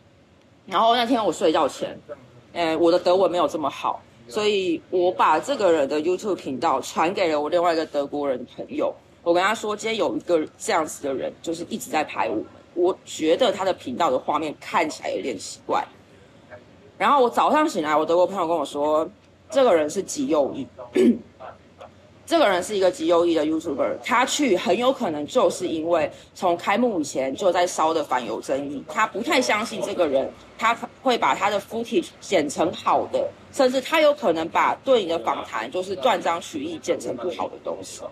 [0.67, 1.99] 然后那天我睡觉前，
[2.79, 8.95] 我的德文没有这么好，所以我把这个人的 YouTube 频道传给了我另外一个德国人朋友。
[9.25, 12.45] 我跟他说，今天有一个这样子的人，就是一直在拍我们。
[12.75, 15.85] 我觉得他的频道的画面看起来有点奇怪。
[16.97, 19.11] 然后我早上醒来，我德国朋友跟我说，
[19.51, 20.65] 这个人是极右翼。
[22.31, 38.03] 这个人是一个极优异的 YouTuber，他去很有可能就是因为从开幕以前就在烧的反犹争议，他不太相信这个人，他会把他的 footage 剪成好的，甚至他有可能把对你的访谈就是断章取义剪成不好的东西。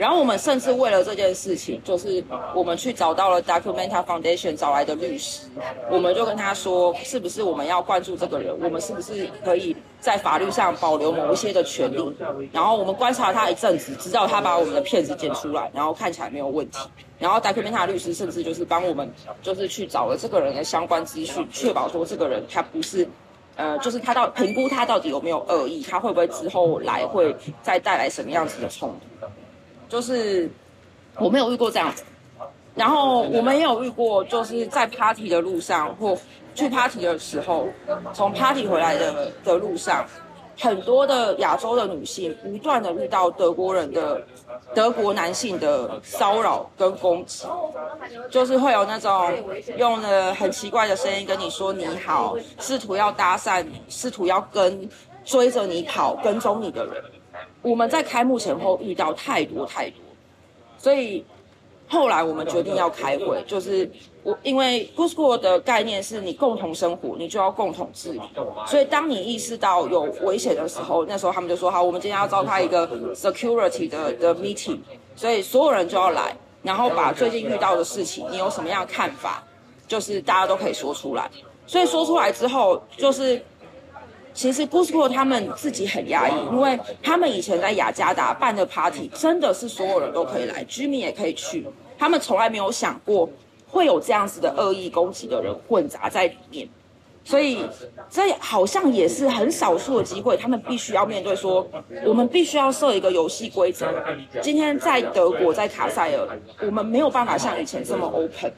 [0.00, 5.46] 然后我们甚至为了这件事情，就是我们去找到了 Documenta Foundation 找来的律师，
[5.90, 8.58] 我们就跟他说，是不是我们要关注这个人？
[8.62, 12.16] 我们是不是可以在法律上保留某一些的权利？
[12.50, 16.78] 然后我们观察他一阵子，直到他把我们的片子剪出来，然后看起来没有问题。
[17.18, 23.06] 然后 Documenta 律师甚至就是帮我们，就是去找了这个人的相关资讯，确保说这个人他不是，
[23.54, 29.26] 呃，就是他到评估他到底有没有恶意，他会不会之后来会再带来什么样子的冲突？
[29.90, 30.48] 就是
[31.18, 32.02] 我没有遇过这样子，
[32.74, 36.16] 然后我们也有遇过，就是在 party 的路上或
[36.54, 37.66] 去 party 的时候，
[38.14, 40.06] 从 party 回来的的路上，
[40.58, 44.22] 很多的亚洲的女性不断的遇到德国人的
[44.74, 47.46] 德国男性的骚扰跟攻击，
[48.30, 49.32] 就是会有那种
[49.76, 54.88] 用的很奇怪的声音跟你说你好，试图要搭讪，试图要跟
[55.24, 56.94] 追着你跑跟踪你的人。
[57.62, 59.96] 我们在开幕前后遇到太多太多，
[60.78, 61.24] 所以
[61.88, 63.90] 后来我们决定要开会，就是
[64.22, 68.20] 我因为 g o o s c o 的概念是你共同生活，你就要共同治理。
[68.66, 74.78] 所以当你意识到有危险的时候，那时候他们就说好，我们今天要召开一个 security 的的 meeting，
[75.14, 79.42] 所以所有人就要来，然后把最近遇到的事情，你有什么样的看法，
[79.86, 81.30] 就是大家都可以说出来。
[81.66, 83.42] 所以说出来之后，就是。
[84.40, 91.66] 其实 g u s c o 他们自己很压抑，因为他们以前在雅加达办的 party 真的是所有人都可以来，居民也可以去。
[91.98, 93.28] 他们从来没有想过
[93.68, 96.66] 会有这样子的恶意攻击的人混杂在里面。
[97.22, 97.64] 所以
[98.08, 101.66] 这好像也是很少数的机会，他们必须要面对说，
[102.04, 103.86] 我们必须要设一个游戏规则。
[104.40, 106.26] 今天在德国，在卡塞尔，
[106.62, 108.52] 我们没有办法像以前这么 open，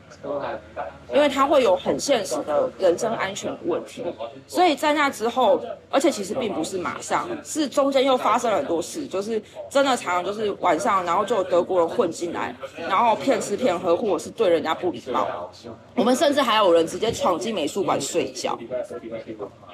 [1.12, 4.05] 因为它会有很现实的人身安全问题。
[4.46, 12.55] 所以在那之后，而且其实并不是马上，是中间又发生了很多事，就是真的常常就是晚上，然后就有德国人混进来，
[12.88, 15.51] 然后骗吃骗喝，或者是对人家不礼貌。
[15.96, 18.52] 我们甚至还有人直接闯进美术馆睡觉。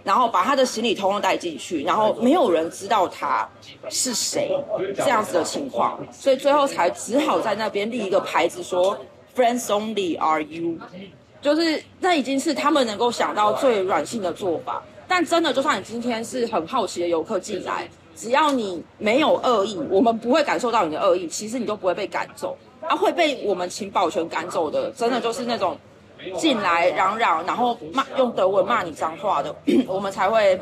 [0.05, 3.49] 然后把他的行李通通带进去，然后没有人知道他
[3.91, 4.51] 是谁，
[4.97, 8.97] 这样子的情况，所以最后才只好在那边立一个牌子说
[9.37, 10.79] “Friends only are you”，
[11.41, 14.83] 就是那已经是他们能够想到最软性的做法。
[15.07, 22.57] 但真的，就算你今天是很好奇的游客进来，只要你没有恶意，我们不会感受到你的恶意，其实你都不会被赶走。
[22.81, 25.77] 啊，会被我们请保全赶走的，真的就是那种。
[26.37, 29.54] 进来嚷嚷，然后骂用德文骂你脏话的，
[29.87, 30.61] 我们才会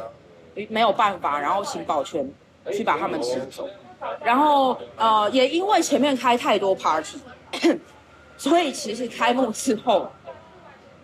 [0.69, 2.31] 没有办法，然后请保全
[2.73, 3.69] 去把他们请走。
[4.23, 7.19] 然后呃，也因为前面开太多 party，
[8.37, 10.07] 所以其实开幕之后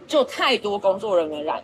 [0.06, 1.62] 就太多工作人员染疫，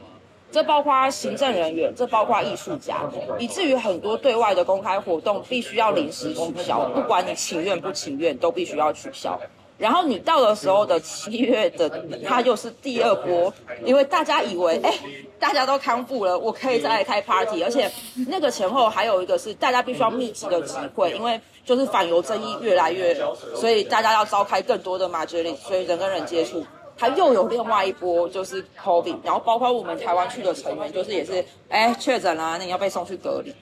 [0.51, 3.03] 这包括行政人员，这包括艺术家，
[3.39, 9.39] 以至于很多对外的公开活动必须要临时取消，不管你情愿不情愿，都必须要取消。
[9.79, 11.89] 然后你到的时候的七月的，
[12.27, 13.53] 它又是第二波，
[13.85, 14.93] 因为大家以为，哎，
[15.39, 17.89] 大家都康复了，我可以再来开 party，而且
[18.27, 23.17] 那个前后还有一个是大家必须要密集的集会，因为就是反犹争议越来越，
[23.55, 33.55] 所以大家要召开更多的马哲里，所以人跟人接触，它又有另外一波就是 COVID，然后包括我们台湾去的成员，就是也是，哎，确诊了，那你要被送去隔离。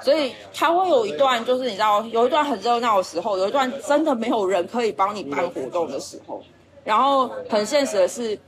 [0.00, 6.42] 所以他会有一段，就是你知道，有一段很热闹的时候，有一段真的没有人可以帮你办活动的时候，
[6.82, 8.38] 然后很现实的是，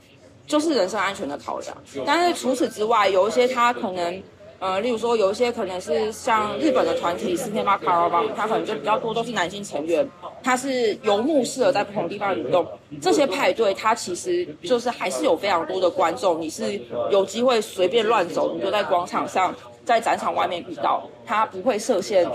[0.45, 1.75] 就是人身安全的考量。
[2.05, 4.23] 但是除此之外，有一些他可能，
[4.59, 10.07] 呃，例如说有一些可能是像日本的团体四天八卡拉邦，他可能就比较多都是男性成员，
[10.43, 12.65] 他是游牧式的在不同地方移动。
[13.01, 16.79] 这些派对，它其实就是还是有非常多的观众，你是
[17.09, 19.55] 有机会随便乱走，你就在广场上。
[19.87, 22.29] 在展场外面遇到，他不会设限，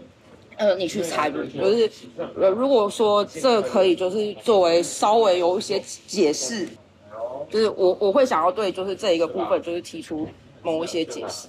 [0.58, 1.90] 呃，你去参与，就是
[2.36, 6.68] 呃，如果说这可以，就是作为稍微有一些解释，
[7.48, 10.28] 就是我我会想要对，就是这一个部分，就是提出
[10.62, 11.48] 某一些解释。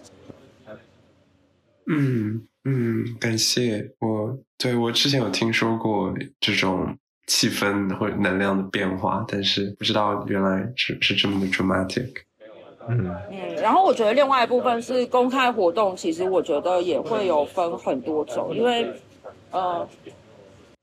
[1.88, 12.29] 嗯嗯，感谢我，对我之前有听说过这种气氛或能量的变化，但是不知道原来是是这么的 dramatic。
[12.88, 13.14] 嗯，
[13.62, 18.92] 然后我觉得另外一部分是公开活动，其实我觉得也会有分很多种，因为
[19.52, 19.88] 呃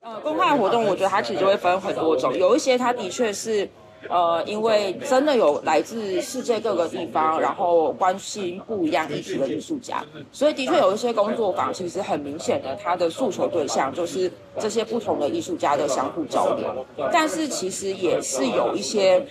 [0.00, 3.68] 呃，公开活动我觉得它其实会分很多种，有一些它的确是
[4.09, 14.30] 呃，因为真的有来自世界各个地方，然后关心不一样议题的艺术家，所以的确有一些工作坊，其实很明显的，它的诉求对象就是
[14.61, 19.26] 这些不同的艺术家的相互交流，但是其实也是有一些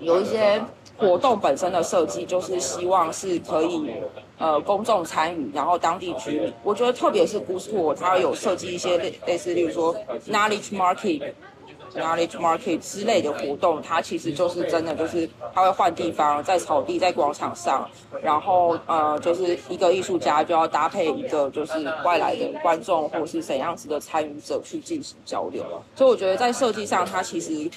[0.00, 0.60] 有一些。
[0.98, 3.90] 活动本身的设计就是希望是可以，
[4.38, 6.52] 呃，公众参与，然后当地居民。
[6.62, 9.94] 我觉得特别是 g o o s t 它有设计一些类类似，例如说
[10.28, 11.32] Knowledge Market、
[11.96, 17.88] Knowledge Market 之类的活动，它其实就是真的就是它会换地方，在草地、在广场上，
[18.22, 21.72] 然后呃，就是一个艺术家就要搭配一个就是
[22.04, 25.64] 外来的观众或是怎样子的参与者去进行交流。
[25.96, 27.68] 所以我觉得在设计上，它其实。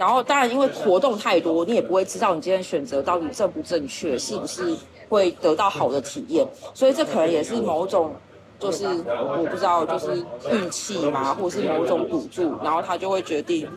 [0.00, 4.74] 然后，当然，因为活动太多，你也不会知道你今天选择到底正不正确，是不是
[5.10, 6.48] 会得到好的体验。
[6.72, 8.16] 所以，这可能也是某种，
[8.58, 13.68] 就是我不知道，就是运气嘛，或者是某种赌注，然后他就会决定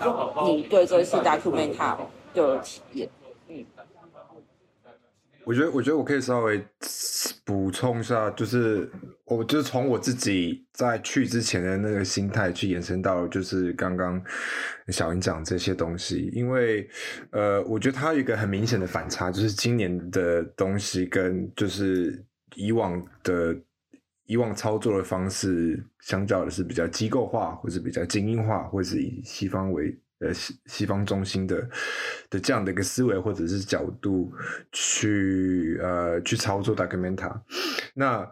[0.45, 1.75] 你对这次 document
[2.33, 3.09] 的体验。
[5.43, 6.65] 我觉得，我觉得我可以稍微
[7.43, 8.89] 补充一下，就是
[9.25, 14.21] 我就从我自己在去之前的那个心态去延伸到，就是刚刚
[14.89, 16.87] 小英讲这些东西，因为
[17.31, 22.23] 呃，我觉得它有一个很明显的反差，就是今年的东西跟就是
[22.55, 23.55] 以往的
[24.25, 29.97] 以往操作的方式相较的是比较机构化，或是比较精英化，或是以西方为。
[30.19, 31.57] 呃，西西方中心的
[32.29, 34.31] 的这样的一个思维或者是角度
[34.71, 37.41] 去呃去操作 Documenta，
[37.93, 38.25] 那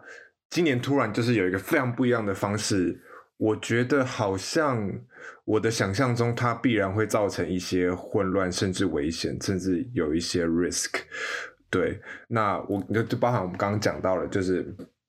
[0.52, 3.00] 今年突然就是有一个非常不一样的方式，
[3.38, 4.86] 我觉得好像
[5.46, 10.90] 我的想象中它必然会造成一些混乱，甚至危险，甚至有一些 risk。
[11.70, 11.98] 对，
[12.28, 14.62] 那我就就包含我们刚刚讲到了，就是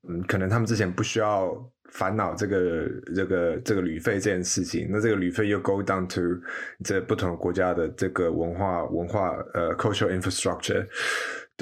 [0.07, 1.53] 嗯，可能他们之前不需要。
[1.91, 6.43] 烦恼这个这个这个旅费这件事情，那这个旅费又 go down to
[6.83, 10.83] 这不同国家的这个文化文化呃 cultural infrastructure，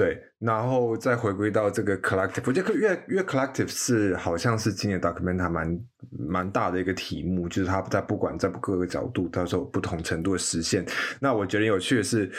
[0.01, 0.21] 对。
[0.39, 5.79] 然后再回归到这个 collective，我觉得越越 collective 是好像是今年 document 蛮
[6.17, 10.85] 蛮大的一个题目，就是它在不管在各个角度，它都有不同程度的实现。
[11.19, 12.31] 那我觉得有趣的是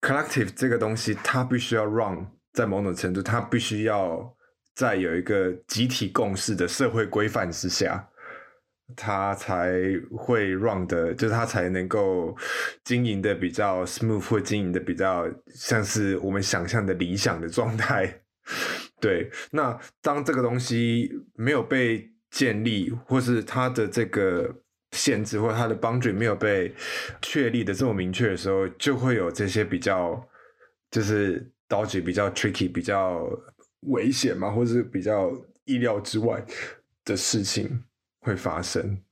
[0.00, 4.34] ，collective 这个东西，它必须要 run 在某种程度，它必须要
[4.74, 8.07] 在有一个集体共识的社会规范之下。
[8.96, 9.72] 它才
[10.16, 12.36] 会 run 的，就是它才能够
[12.84, 18.22] 经营的比较 smooth，或经营的比较像是我们想象的理想的状态。
[19.00, 24.52] 对，那当这个东西没有被建立，或是它的这个
[24.92, 26.74] 限制或它的 boundary 没有被
[27.20, 30.26] 确立的这么明确的时候，就会有这些比较
[30.90, 33.28] 就是刀具比较 tricky、比较
[33.82, 35.30] 危险嘛，或是比较
[35.64, 36.42] 意料之外
[37.04, 37.84] 的事情。
[38.28, 39.02] 会发生。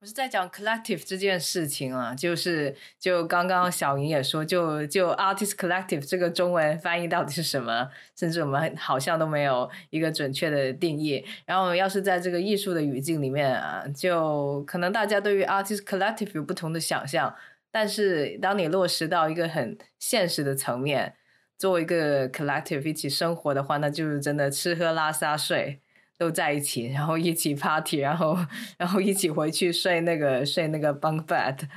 [0.00, 7.90] 我是在讲 collective 这件事情啊，就是就刚刚小莹也说，就就 artist collective 这个中文翻译到底是什么？
[8.14, 11.24] 甚至我们好像都没有一个准确的定义。
[11.46, 17.34] 然后，要是在这个艺术的语境里面啊，就可能大家对于 artist collective 有不同的想象。
[17.70, 21.14] 但是，当你落实到一个很现实的层面，
[21.58, 25.80] 作为一个 collective 一起生活的话，那就是真的吃喝拉撒睡。
[26.18, 28.36] 都在一起，然后一起 party，然后
[28.78, 31.68] 然后一起回去睡那个睡那个 bunk bed，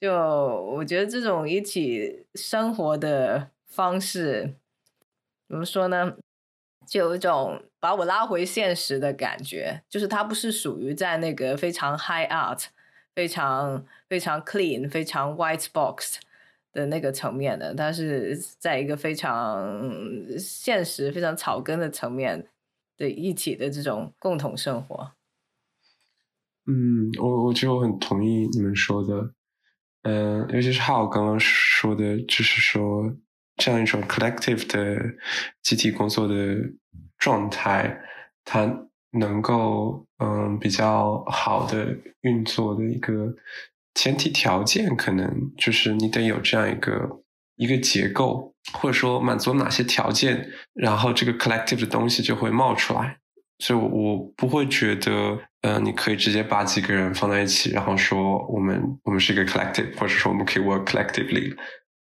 [0.00, 4.54] 就我觉得这种一起生活的方式，
[5.48, 6.16] 怎么说呢？
[6.86, 12.64] 就有一种把我拉回现实的感觉，就是它不是属于在那个非常 high art、
[13.14, 16.18] 非常非常 clean、非常 white box
[16.72, 19.80] 的那个层面的，它是在一个非常
[20.38, 22.46] 现实、非常草根的层面。
[22.96, 25.12] 的一起的这种共同生活，
[26.66, 29.34] 嗯，我我觉得我很同意你们说的，
[30.02, 33.16] 嗯，尤其是浩刚刚说的，就是说
[33.56, 35.14] 这样一种 collective 的
[35.62, 36.56] 集体工作的
[37.18, 38.00] 状态，
[38.44, 43.34] 它能够嗯比较好的运作的一个
[43.94, 47.21] 前提条件，可能就是你得有这样一个
[47.62, 48.50] 一个结构。
[48.74, 53.18] 或者说满足哪些条件，然后这个 collective 的东西就会冒出来。
[53.58, 61.52] 所以，我不会觉得，呃，你可以直接把几个人放在一起，然后说我们我们是一个 collective，或者说我们可以 work collectively，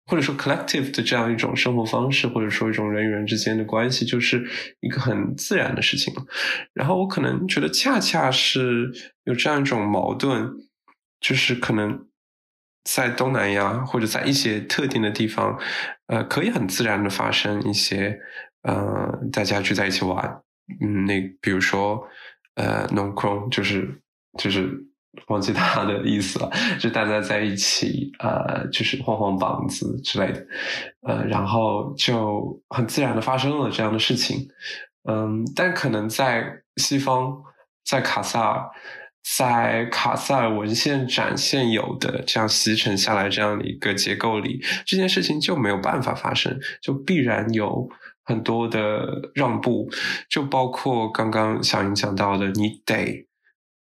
[0.05, 4.47] 或者说 collective 的这样一种生活方式，或者说一种人与人之间的关系，就是
[4.81, 6.13] 一个很自然的事情。
[6.75, 8.93] 然后，我可能觉得恰恰是
[9.25, 10.51] 有这样一种矛盾，
[11.21, 12.07] 就是可能。
[12.85, 15.59] 在东南亚或者在一些特定的地方，
[16.07, 18.19] 呃，可以很自然的发生一些，
[18.63, 20.43] 呃，大家聚在一起玩，
[20.83, 22.07] 嗯，那比如说，
[22.57, 24.03] 呃弄空就是
[24.39, 24.71] 就是
[25.29, 30.47] 忘记它的意思了，就大家在一起，呃，就是晃晃膀子之类的，
[31.09, 34.47] 呃，然后就很自然的发生了这样的事情，
[35.09, 37.43] 嗯，但可能在西方，
[37.83, 38.71] 在卡萨尔。
[39.37, 47.89] 在卡塞尔文献展现有的这样习成下来这样的一个结构里，这件事情就没有办法发生，就必然有
[48.23, 49.89] 很多的让步，
[50.29, 53.27] 就包括刚刚小英讲到的，你得。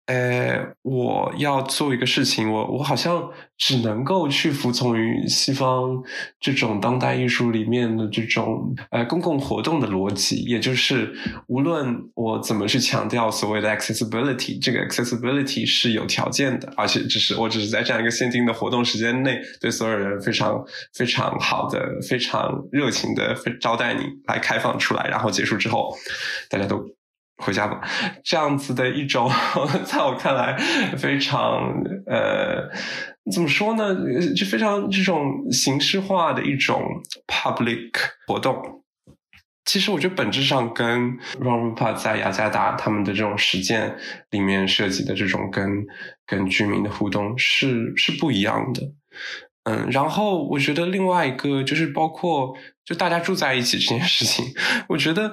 [0.07, 6.03] 呃，我要做一个事情，我我好像只能够去服从于西方
[6.41, 11.15] 这种当代艺术里面的这种呃公共活动的逻辑，也就是
[11.47, 20.63] 无论我怎么去强调所谓的 accessibility，这个 accessibility 是有条件的，而且只是我只是在这样一个限定的活动时间内，对所有人非常
[20.95, 25.97] 非常好的、非常热情的招待你来开放出来，然后结束之后，
[26.51, 26.85] 大家都。
[27.43, 27.81] 回家吧，
[28.25, 29.31] 这样子的一种，
[29.85, 30.57] 在我看来
[30.97, 31.75] 非常
[32.07, 32.71] 呃，
[33.33, 33.95] 怎么说呢？
[34.37, 36.83] 就非常这种形式化的一种
[37.27, 37.91] public
[38.27, 38.83] 活动。
[39.65, 43.97] 其实我觉得本质上跟 Ron Rupa 在雅加达他们的这种实践
[44.31, 45.87] 里面设计的这种跟
[46.27, 48.83] 跟居民的互动是是不一样的。
[49.65, 54.45] 嗯，然后我觉得另外一个就是包括就大家住在一起这件事情，
[54.91, 55.33] 我觉得。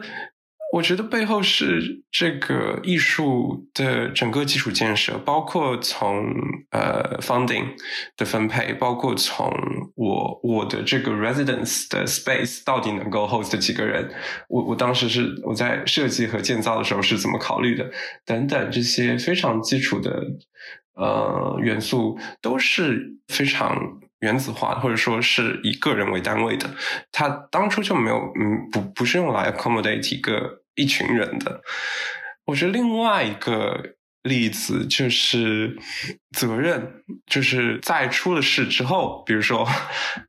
[0.72, 6.28] 我觉得背后是这个艺术的整个基础建设，包括从
[6.70, 7.76] 呃 funding
[8.16, 9.52] 的分配，包括从
[9.96, 14.14] 我我的这个 residence 的 space 到底能够 host 几个人，
[14.48, 17.90] 我我当时是我在设计和建造的时候是怎么考虑的，
[18.24, 20.24] 等等这些非常基础的
[20.94, 24.00] 呃元素都是非常。
[24.20, 26.70] 原子化，或者说是以个人为单位的，
[27.12, 31.62] 它当初就没有，嗯，不不是用来 accommodate 一个一群人的。
[32.46, 35.78] 我觉得另外一个例子就是
[36.32, 39.68] 责任，就是在出了事之后，比如说，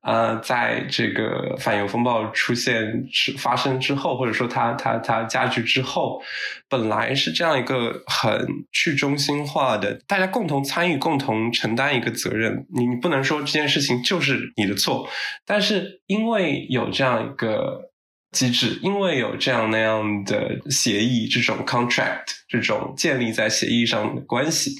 [0.02, 3.04] 呃，在这个反犹风暴出现
[3.36, 6.22] 发生之后，或者说它它它加剧之后，
[6.68, 12.66] 本来是这样一个很去中心化的，大家共同参与、共同承担一个责任。
[12.72, 15.08] 你你不能说这件事情就是你的错，
[15.44, 17.89] 但是因为有这样一个。
[18.32, 24.72] 机制，因为有这样那样的协议，这种 contract，这种建立在协议上的关系，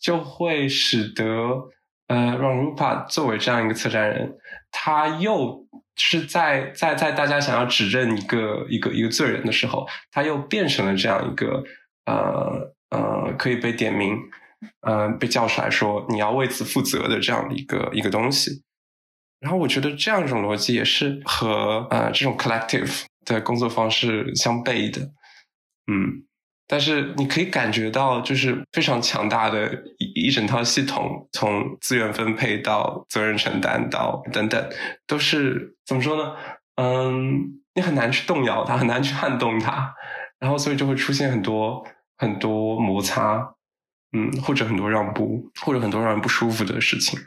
[0.00, 1.24] 就会使得
[2.06, 4.36] 呃，让 Rupa 作为这样一个策展人，
[4.70, 5.66] 他又
[5.96, 11.64] 是在在在大家想要指认一个一个一个罪人的时候，他又变成了这样一个
[12.06, 14.16] 呃呃可以被点名，
[14.82, 18.63] 呃被叫出来说你要为此负责的这样的一个一个东西。
[19.44, 25.02] 然后我觉得这样一种逻辑也是和呃这种 collective 的工作方式相悖的，
[25.86, 26.24] 嗯，
[26.66, 34.70] 但是你可以感觉到就是非常强大的一一整套系统，从资源分配到责任承担到等等，
[35.06, 36.34] 都是怎么说呢？
[36.76, 39.94] 嗯，你很难去动摇它，很难去撼动它，
[40.38, 41.86] 然后所以就会出现很多
[42.16, 43.54] 很多摩擦，
[44.16, 47.20] 嗯，或者很多让步，或者很多让人不舒服的事情。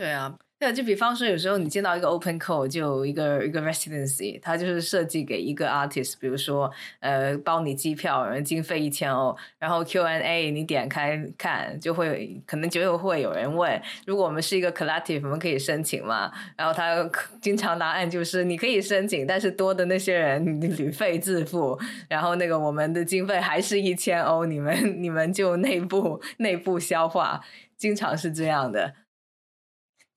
[0.00, 0.34] 对啊。
[0.58, 6.70] 对啊，就比方说，有时候你见到一个 open call，就一个一个 residency，它就是设计给一个 artist，比如说，
[7.00, 16.30] 呃，包你机票，然后经费一千欧，然后 Q&A 你点开看，就会可能就会有人问，如果我们是一个 collective，我们可以申请吗？
[16.56, 17.08] 然后他
[17.40, 27.40] 经常答案就是你可以申请，但是多的那些人旅费自付，然后那个我们的经费还是一千欧，你们你们就内部内部消化，
[27.78, 28.92] 经常是这样的。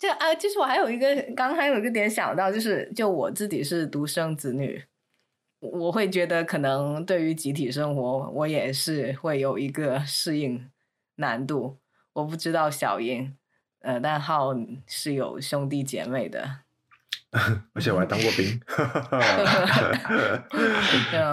[0.03, 4.83] 就啊，其实我还有一个，刚刚还有一个点想到，就是就我自己是独生子女，
[5.61, 10.69] 我会觉得可能对于集体生活，我也是会有一个适应
[11.15, 11.77] 难度。
[12.11, 13.33] 我不知道小英，
[13.79, 14.53] 呃，但浩
[14.85, 16.49] 是有兄弟姐妹的，
[17.71, 18.59] 而且我还当过兵，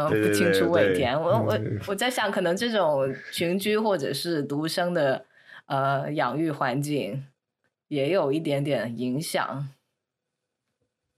[0.09, 1.21] 不清楚尾田。
[1.21, 1.59] 我我
[1.89, 5.27] 我在想，可能这种群居或者是独生的
[5.66, 7.25] 呃养育环境。
[7.91, 9.68] 也有一点点影响，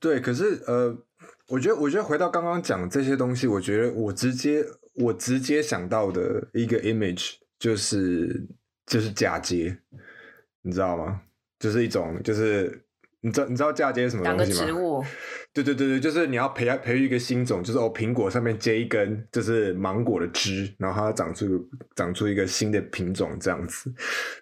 [0.00, 1.04] 对，可是呃，
[1.48, 4.64] 我觉得，我觉得回到刚刚讲这些东西，我觉得我直接
[4.94, 8.48] 我直接想到的一个 image 就是
[8.86, 9.76] 就是嫁接，
[10.62, 11.20] 你知道吗？
[11.58, 12.82] 就是一种就是
[13.20, 14.66] 你知道你知道嫁接什么东西吗？
[14.66, 15.04] 植物。
[15.55, 23.92] 对对对对，就是你要培培育一个新种，就是哦，苹果上面接一根就是芒果的枝，然后它长出长出一个新的品种这样子。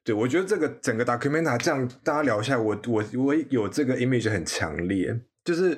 [0.05, 5.77] 对我觉得这个整个 documenta 这样大家聊一下，我我我有这个 image 很强烈，就是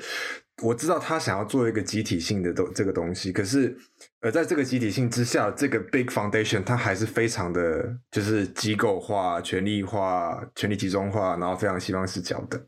[0.62, 3.74] 我知道他想要做一个集体性的东这个东西，可是
[4.20, 12.66] 呃，在这个集体性之下，这个 big foundation 它还是非常的就是机构化、权力化、权力集中化，然后非常西方视角的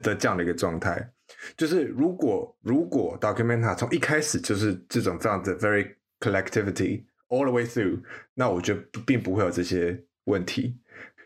[0.00, 1.12] 的这样的一个状态。
[1.56, 8.00] 就是如果如果 Documenta 从一开始就是这种这样的 very collectivity all the way through，
[8.34, 10.78] 那我觉得并不会有这些问题，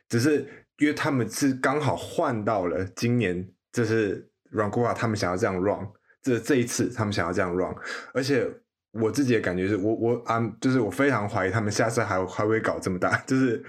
[0.09, 0.47] 只是
[0.79, 5.89] 因为他们是刚好换到了今年，就是 Rangua 他们想要这样 run，
[6.23, 7.75] 这这一次他们想要这样 run，
[8.13, 8.49] 而且
[8.93, 13.65] 我自己的感觉是我我啊，就是我非常怀疑他们下次还还会搞这么大，就是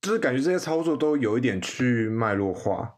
[0.00, 2.94] 就是感觉这些操作都有一点去脉络化。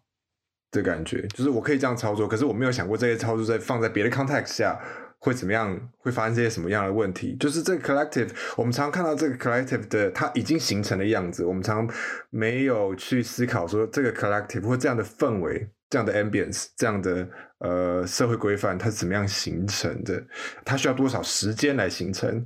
[0.75, 4.79] 的感觉就是我可以这样操作，可是我没有想过这些操作在放在别的 context 下
[5.21, 7.35] 会怎么样，会发生这些什么样的问题。
[7.41, 11.89] 就是这个 collective，我们常看到这个 collective 的它已经形成的样子，我们常
[12.29, 17.27] 没有去思考说这个 collective 或这样的氛围、这样的 ambience、这样的
[17.61, 20.23] 呃社会规范它是怎么样形成的，
[20.63, 22.45] 它需要多少时间来形成。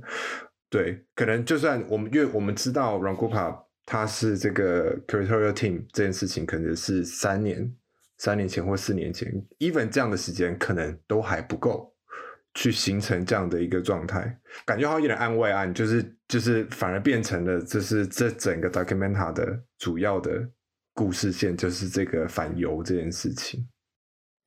[0.69, 7.75] 对，可能就算我们因为我们知道 Rangupa 它是这个 curatorial team 这件事情，可能是三年。
[8.19, 11.91] 三年前或四年前，even 这样的时间可能都还不够
[12.53, 20.47] 去形成这样的一个状态，感觉好像有点安慰啊，就是就是反而变成了这是这整个 documenta 的主要的
[20.93, 23.67] 故事线，就是这个反犹这件事情。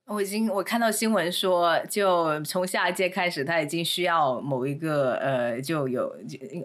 [0.05, 6.13] 我已经我看到新闻说，就从下一届开始，他已经需要某一个呃，就有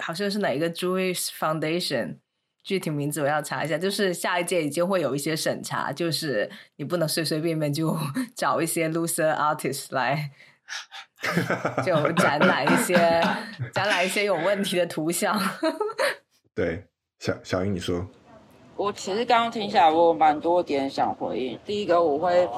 [0.00, 2.16] 好像是哪一个 Jewish Foundation。
[2.62, 7.96] 具体名字我要查一下，就是下一届已经会有一些审查，就是你不能随随便便就
[8.36, 10.30] 找一些 loser artist 来，
[11.84, 12.94] 就展览一些
[13.72, 15.40] 展览一些有问题的图像。
[16.54, 16.84] 对，
[17.20, 18.06] 小小英你说，
[18.76, 21.58] 我其实刚刚听下来，我有蛮多点想回应。
[21.64, 22.48] 第一个，我会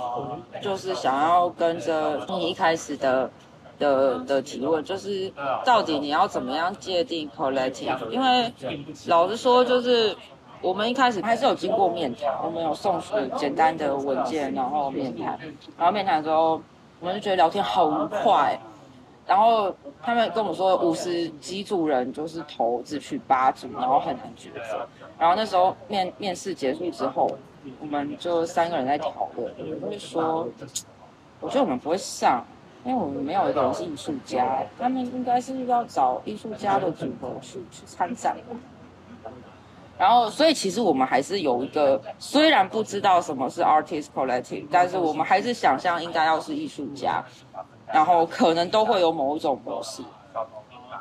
[0.63, 3.31] 就是想要跟着你一开始的
[3.81, 5.33] 的的提问，就是
[5.65, 8.09] 到底你要怎么样界定 collective？
[8.11, 8.53] 因为
[9.09, 10.15] 老实说，就是
[10.63, 15.37] 我们一开始还是有经过面谈，我们有送出简单的文件，然后面谈，
[15.77, 16.63] 然后面谈之后，
[17.01, 18.57] 我们就觉得聊天好快。
[19.27, 19.73] 然后
[20.03, 24.85] 他们跟我们说，五十几组人就是投只取八组，然后很难抉择。
[25.17, 27.31] 然后那时候面面试结束之后，
[27.81, 29.49] 我们就三个人在讨论，
[29.83, 30.49] 我就说，
[31.39, 32.45] 我觉得我们不会上，
[32.85, 38.37] 因为我们没有一个人是艺术家，他们应该是要找艺术家的组合去去参展。
[39.99, 47.23] 然后，所以其实我们还是有一个，虽然不知道什么是 artist collective，但是我们还是想象应该要是艺术家。
[47.93, 50.01] 然后可能都会有某一种模式，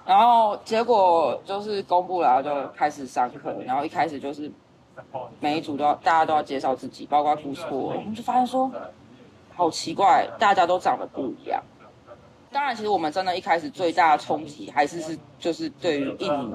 [0.07, 3.53] 然后结果就是公布了，就开始上课。
[3.63, 4.51] 然后一开始就是
[5.39, 7.63] 每一组都要大家都要介绍自己，包括故事。
[7.69, 8.71] 我们就发现说，
[9.59, 11.61] 好奇怪，大家都长得不一样。
[12.49, 16.53] 当然，其实我们真的一开始最大的冲击还是是就是对于印尼，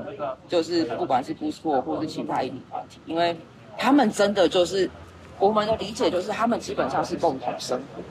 [0.49, 3.37] 就是不管是布斯或或是其他印尼团体，因为
[3.77, 4.91] 他们真的就是
[5.39, 8.03] 我们的理解就是他们基本上是共同生活。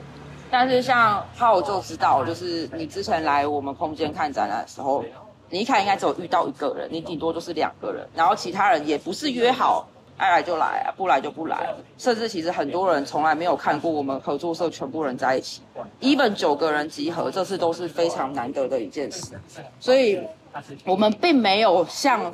[0.48, 5.04] 但是像浩就知道，就是你之前来我们空间看展览的时候，
[5.50, 15.60] 你一看应该只有遇到一个人，你顶多就是两个人，然后其他人也不是约好爱来就来啊，不来就不来，甚至其实很多人从来没有看过我们合作社全部人在一起
[16.00, 19.34] ，even 九个人集合，这次都是非常难得的一件事，
[19.80, 20.20] 所以
[20.84, 22.32] 我们并没有像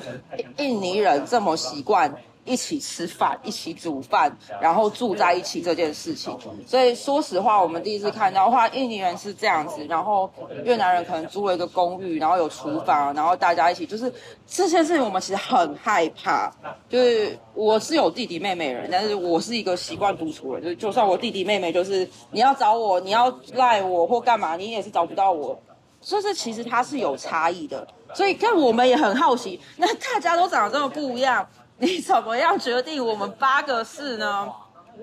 [0.59, 2.15] 印尼人这么习惯。
[2.51, 6.37] 一起吃饭，一起煮饭，然后住在一起这件事情。
[6.67, 10.29] 所以说实话，我们第一次看到的话，印尼人是这样子，然后
[10.65, 14.13] 越南人可能租了一个公寓，然后有厨房，然后大家一起，就是
[14.49, 16.53] 这些事情我们其实很害怕。
[16.89, 25.57] 就是我是有弟弟妹妹人，但是我是一个习惯独处人，就就算我弟弟妹妹，就是你要找我，你要赖我或干嘛，你也是找不到我。
[26.01, 27.87] 所以这其实它是有差异的。
[28.13, 31.49] 所以看我们也很好奇，那大家都长得这么不一样。
[31.83, 34.53] 你怎么样决定我们八个是呢？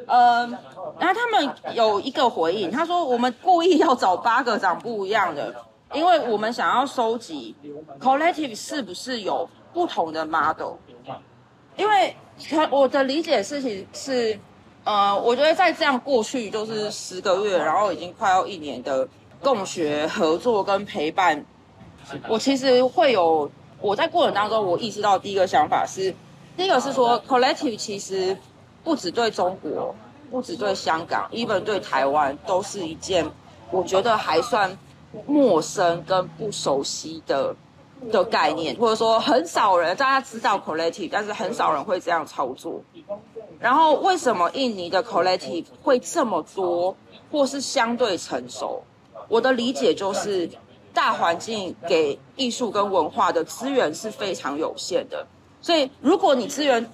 [0.05, 0.51] 嗯，
[0.99, 5.55] 然后他们有一个回应，他说我们故意要找八个长不一样的，
[5.91, 7.55] 因为我们想要收集
[7.99, 10.73] collective 是不是有不同的 model。
[11.75, 12.15] 因为
[12.47, 14.39] 可我的理解事情是，
[14.84, 19.07] 呃，我觉得在这样过去就是十个月，然后已经快要一年的
[19.41, 21.43] 共学合作跟陪伴，
[22.28, 23.49] 我其实会有
[23.82, 26.13] 我在过程当中，我意识到第一个想法是。
[26.58, 28.36] 第一个是说，collective 其实
[28.84, 29.93] 不只对中国，
[30.32, 33.30] 不只对香港，even 对台湾都是一件
[33.70, 34.76] 我觉得还算
[35.28, 37.55] 陌生跟不熟悉的
[38.12, 42.82] 的概念，或者说很少人大家知道 collective，但是很少人会这样操作。
[43.60, 46.95] 然后为什么印尼的 collective 会这么多，
[47.32, 48.82] 或是相对成熟？
[49.28, 50.49] 我的理解就是
[50.91, 55.28] 大环境给艺术跟文化的资源是非常有限的。
[55.68, 56.89] 所以，如果你资源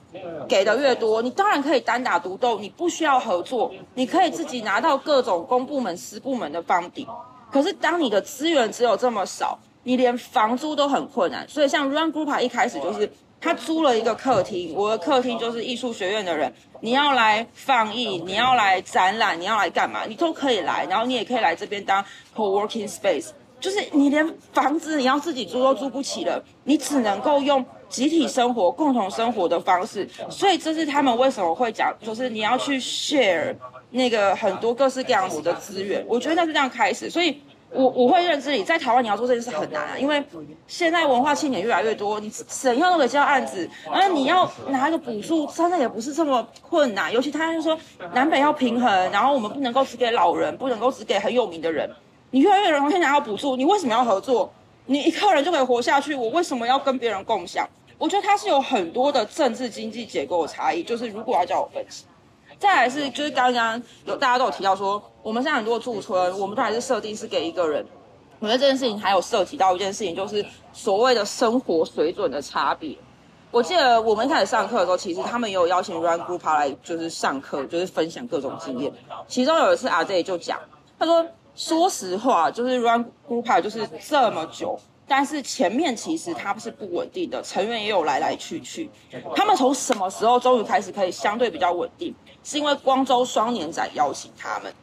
[0.50, 7.08] 给的越多，你当然可以单打独斗，你不需要合作，你可以自己拿到各种公部门、私部门的帮底。
[7.52, 11.48] 可是，当你的资源只有这么少，你连房租都很困难。
[11.48, 13.08] 所以，像 Run Group 一开始就是
[13.40, 16.52] 他租了一个客厅，我的客厅就是艺术学院的人，
[16.82, 20.84] 你要来放映，你要来展览，你要来干嘛，你都可以来。
[20.90, 22.04] 然后你也可以来这边当
[22.36, 23.28] co-working space，
[23.60, 27.64] 就是你连房子你要自己租都租不起了，你只能够用。
[27.94, 33.56] 集体生活、共同生活的方式，所以这是他们为什么会讲，就是你要去 share
[33.92, 36.04] 那个很多各式各样子的资源。
[36.08, 37.40] 我觉得那是这样开始，所以
[37.70, 40.24] 我我会认知你在台湾你要做这件事很难啊，因为
[40.66, 47.14] 现在文化青年越来越多，你怎样都可以接到案子，那你要拿一个补助，真的也不是这么困难。
[47.14, 47.78] 尤其他就说
[48.16, 51.88] 南北要平衡，然后我们不能够只给老人，不能够只给很有名的人，
[52.32, 54.52] 你越来越容易拿到补助，你为什么要合作？
[54.86, 57.66] 你一个人就可以活下去，我为什么要跟别人共享？
[57.98, 62.06] 我觉得它是有很多的政治经济结构的差异，就是如果要叫我分析，
[62.60, 67.86] 再来是就是刚刚有大家都有提到说，我们现在很多驻村，我们都还是设定是给一个人。
[68.40, 72.98] 我觉得这件事情还有涉及到一件事情，就是所谓的生活水准的差别。
[73.52, 78.92] 我记得我们一开始上课的时候，其实他们也有邀请 Run Group 来就是上课，就是分享各种经验。
[79.28, 80.60] 其中有一次阿 Z 就讲，
[81.00, 81.26] 他说
[81.56, 84.78] 说实话，就是 Run Group 就是这么久。
[85.08, 88.90] 但是前面其实它是不稳定的，成员也有来来去去。
[89.36, 92.16] 他们从什么时候终于开始可以相对比较稳定？
[92.44, 94.74] 是因为光州双年展邀请他们，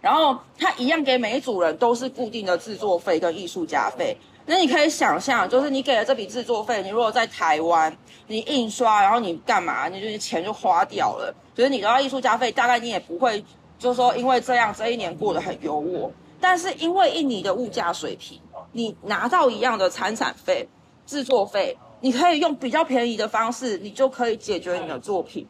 [0.00, 4.16] 然后他一样给每一组人都是固定的制作费跟艺术家费。
[4.46, 7.96] 那你可以想象，就是你给了这笔制作费，你如果在台湾，
[8.28, 9.88] 你印刷，然后你干嘛？
[9.88, 11.34] 你就是钱就花掉了。
[11.52, 13.44] 就是你得到艺术家费，大概你也不会，
[13.76, 16.08] 就是说因为这样这一年过得很优渥。
[16.40, 18.38] 但是因为印尼的物价水平，
[18.76, 20.68] 你拿到一样的参产费、
[21.06, 25.46] 制作费，你可以用比较便宜的方式，你就可以解决你的作品，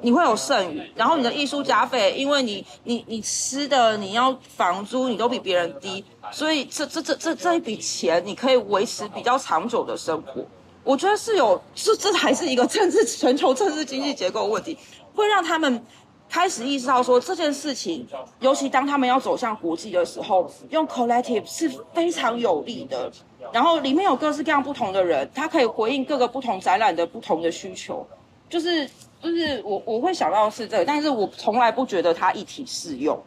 [0.00, 0.82] 你会有剩余。
[0.96, 10.42] 然后你的艺术家费，因为你你你吃的、你要房租，你都比别人低，所以这这这这这一笔钱，你可以维持比较长久的生活。
[10.82, 14.78] 我觉得是有，这这还是一个政治全球政治经济结构问题，
[15.14, 15.84] 会让他们。
[16.32, 18.08] 开始意识到说这件事情，
[18.40, 23.12] 尤其当他们要走向国际的时候，用 collective 是非常有利的。
[23.52, 28.06] 然后里面有各式各样不同的人，他可以回应各个不同展览的不同的需求。
[28.48, 28.88] 就是
[29.20, 33.22] 就是我我会想到是这个，但是我从来不觉得它一体适用。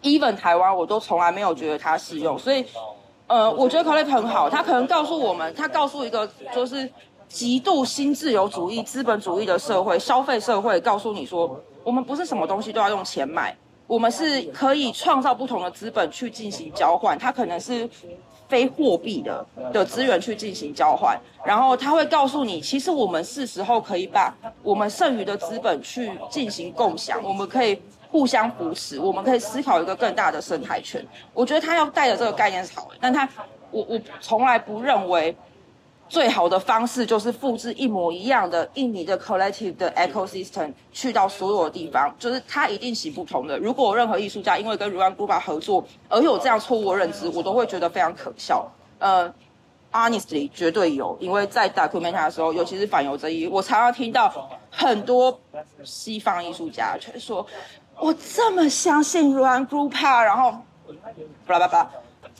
[0.00, 2.64] even 台湾我都从来没有觉得它适用，所以
[3.26, 6.90] 呃，我觉得 collective 很好，它可能告诉我们，它告诉一个就是。
[7.28, 13.54] 极度新自由主义、资本主义的社会、消费社会，告诉你说，我们不是什么东西都要用钱买，
[13.86, 17.88] 我们是可以创造不同的资本去进行交换，它可能是
[18.48, 27.76] 非货币的的资源去进行交换，然后他会告诉你，其实我们是时候可以把我们剩余的资本去进行共享，我们可以
[28.08, 31.04] 互相扶持，我们可以思考一个更大的生态圈。
[31.34, 33.28] 我觉得他要带的这个概念是好的，但他
[33.72, 35.36] 我我从来不认为。
[36.08, 43.58] 最好的方式就是复制一模一样的印尼的 collective 的 ecosystem 去到所有的地方，就是它一定行不通的。
[43.58, 48.70] 如果任何艺术家因为跟 Ruan Group 合作而有这样错误认知，我都会觉得非常可笑。
[48.98, 49.32] 呃
[49.92, 54.32] ，honestly 绝对有，因为在 document 的时候，尤其是反犹这一，我常常听到
[54.70, 55.38] 很多
[55.82, 57.44] 西方艺术家却说
[57.98, 60.54] ：“我这么相信 Ruan Group，然后
[61.46, 61.90] 巴拉巴拉。”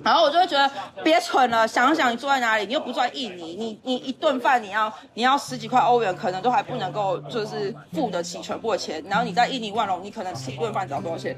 [0.05, 0.71] 然后我就会觉得
[1.03, 9.03] 别蠢了，想想你住在哪里，你又不住在印尼，你你一顿饭你要你要十几块欧元，可能都还不能够就是付得起全部的钱。
[9.09, 11.37] 然后你在印尼万隆，你可能吃一顿饭只要多少钱？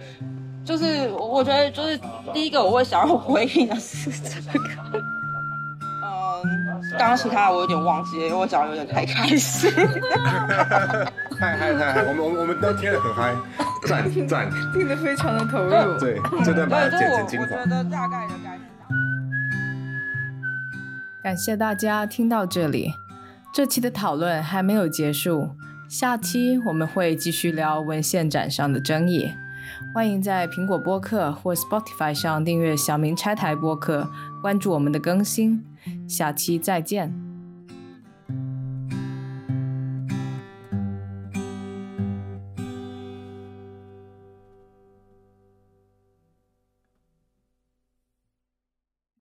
[0.64, 1.98] 就是我觉得就是
[2.34, 5.17] 第一个我会想要回应的是这个。
[6.99, 9.70] 刚刚其他的我有点忘记，因为我讲的有点太开心。
[11.39, 12.03] 嗨嗨嗨！
[12.03, 13.34] 我们我们我们都听得很嗨，
[13.86, 15.99] 赞赞，听得非常的投入。
[15.99, 17.47] 对，这段把它剪成精华。
[17.47, 18.68] 我觉得大概的概念。
[21.22, 22.93] 感谢大家听到这里，
[23.53, 25.51] 这期的讨论还没有结束，
[25.89, 29.34] 下期我们会继续聊文献展上的争议。
[29.95, 34.11] 欢迎在苹果播客或 Spotify 上订阅小明拆台播客，
[34.43, 35.64] 关注我们的更新。
[36.07, 37.28] 下期再见。